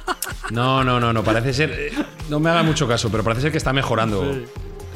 [0.51, 1.70] No, no, no, no, parece ser.
[1.72, 1.92] eh,
[2.28, 4.24] No me haga mucho caso, pero parece ser que está mejorando.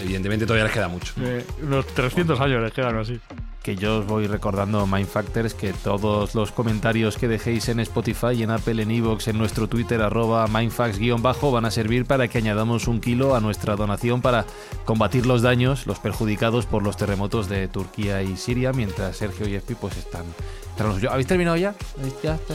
[0.01, 1.13] Evidentemente todavía les queda mucho.
[1.21, 3.21] Eh, unos 300 años les quedan así.
[3.63, 8.51] Que yo os voy recordando, Mindfactors, que todos los comentarios que dejéis en Spotify, en
[8.51, 13.03] Apple, en Evox, en nuestro Twitter, arroba mindfax-bajo, van a servir para que añadamos un
[13.03, 14.47] kilo a nuestra donación para
[14.87, 19.57] combatir los daños, los perjudicados por los terremotos de Turquía y Siria, mientras Sergio y
[19.57, 20.25] Espi pues están
[20.81, 21.11] tras lo suyo.
[21.13, 21.75] ¿Habéis terminado ya?
[21.99, 22.55] ¿Habéis- ¿Ya está-?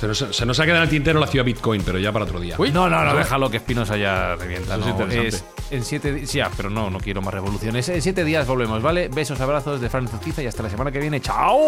[0.00, 2.24] Se nos, se nos ha quedado en el tintero la ciudad Bitcoin, pero ya para
[2.24, 2.56] otro día.
[2.56, 4.76] no, no, no, déjalo que Espinosa ya revienta.
[4.76, 6.32] Eso no, es, En siete días.
[6.32, 7.88] Ya, pero no, no quiero más revoluciones.
[7.88, 9.08] En siete días volvemos, ¿vale?
[9.08, 11.20] Besos, abrazos de Fran Zutiza y hasta la semana que viene.
[11.20, 11.58] ¡Chao!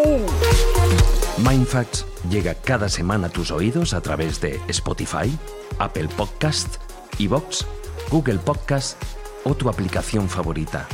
[1.39, 5.37] Mindfacts llega cada semana a tus oídos a través de Spotify,
[5.79, 6.77] Apple Podcast,
[7.19, 7.67] Evox,
[8.11, 9.03] Google Podcast
[9.45, 10.87] o tu aplicación favorita.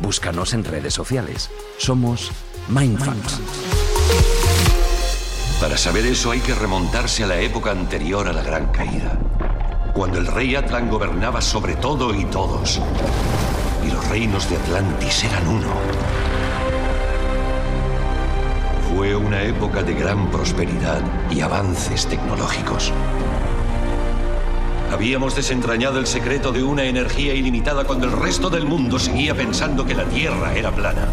[0.00, 1.50] Búscanos en redes sociales.
[1.78, 2.30] Somos
[2.70, 3.40] Mindfacts.
[5.60, 9.18] Para saber eso hay que remontarse a la época anterior a la Gran Caída,
[9.92, 12.80] cuando el rey Atlan gobernaba sobre todo y todos,
[13.84, 15.68] y los reinos de Atlantis eran uno.
[18.94, 22.92] Fue una época de gran prosperidad y avances tecnológicos.
[24.92, 29.84] Habíamos desentrañado el secreto de una energía ilimitada cuando el resto del mundo seguía pensando
[29.84, 31.08] que la Tierra era plana.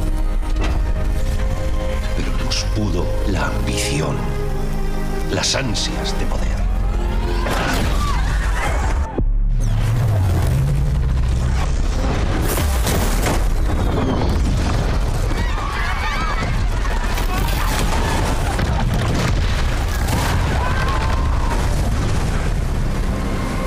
[2.76, 4.16] Pudo la ambición,
[5.32, 6.58] las ansias de poder.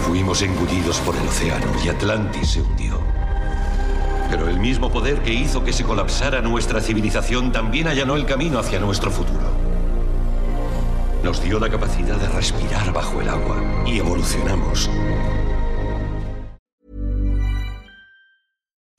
[0.07, 3.20] Fuimos engullidos por el océano y Atlantis se hundió.
[4.31, 8.61] Pero el mismo poder que hizo que se colapsara nuestra civilización también allanó el camino
[8.61, 9.51] hacia nuestro futuro.
[11.25, 13.57] Nos dio la capacidad de respirar bajo el agua
[13.87, 14.89] y evolucionamos.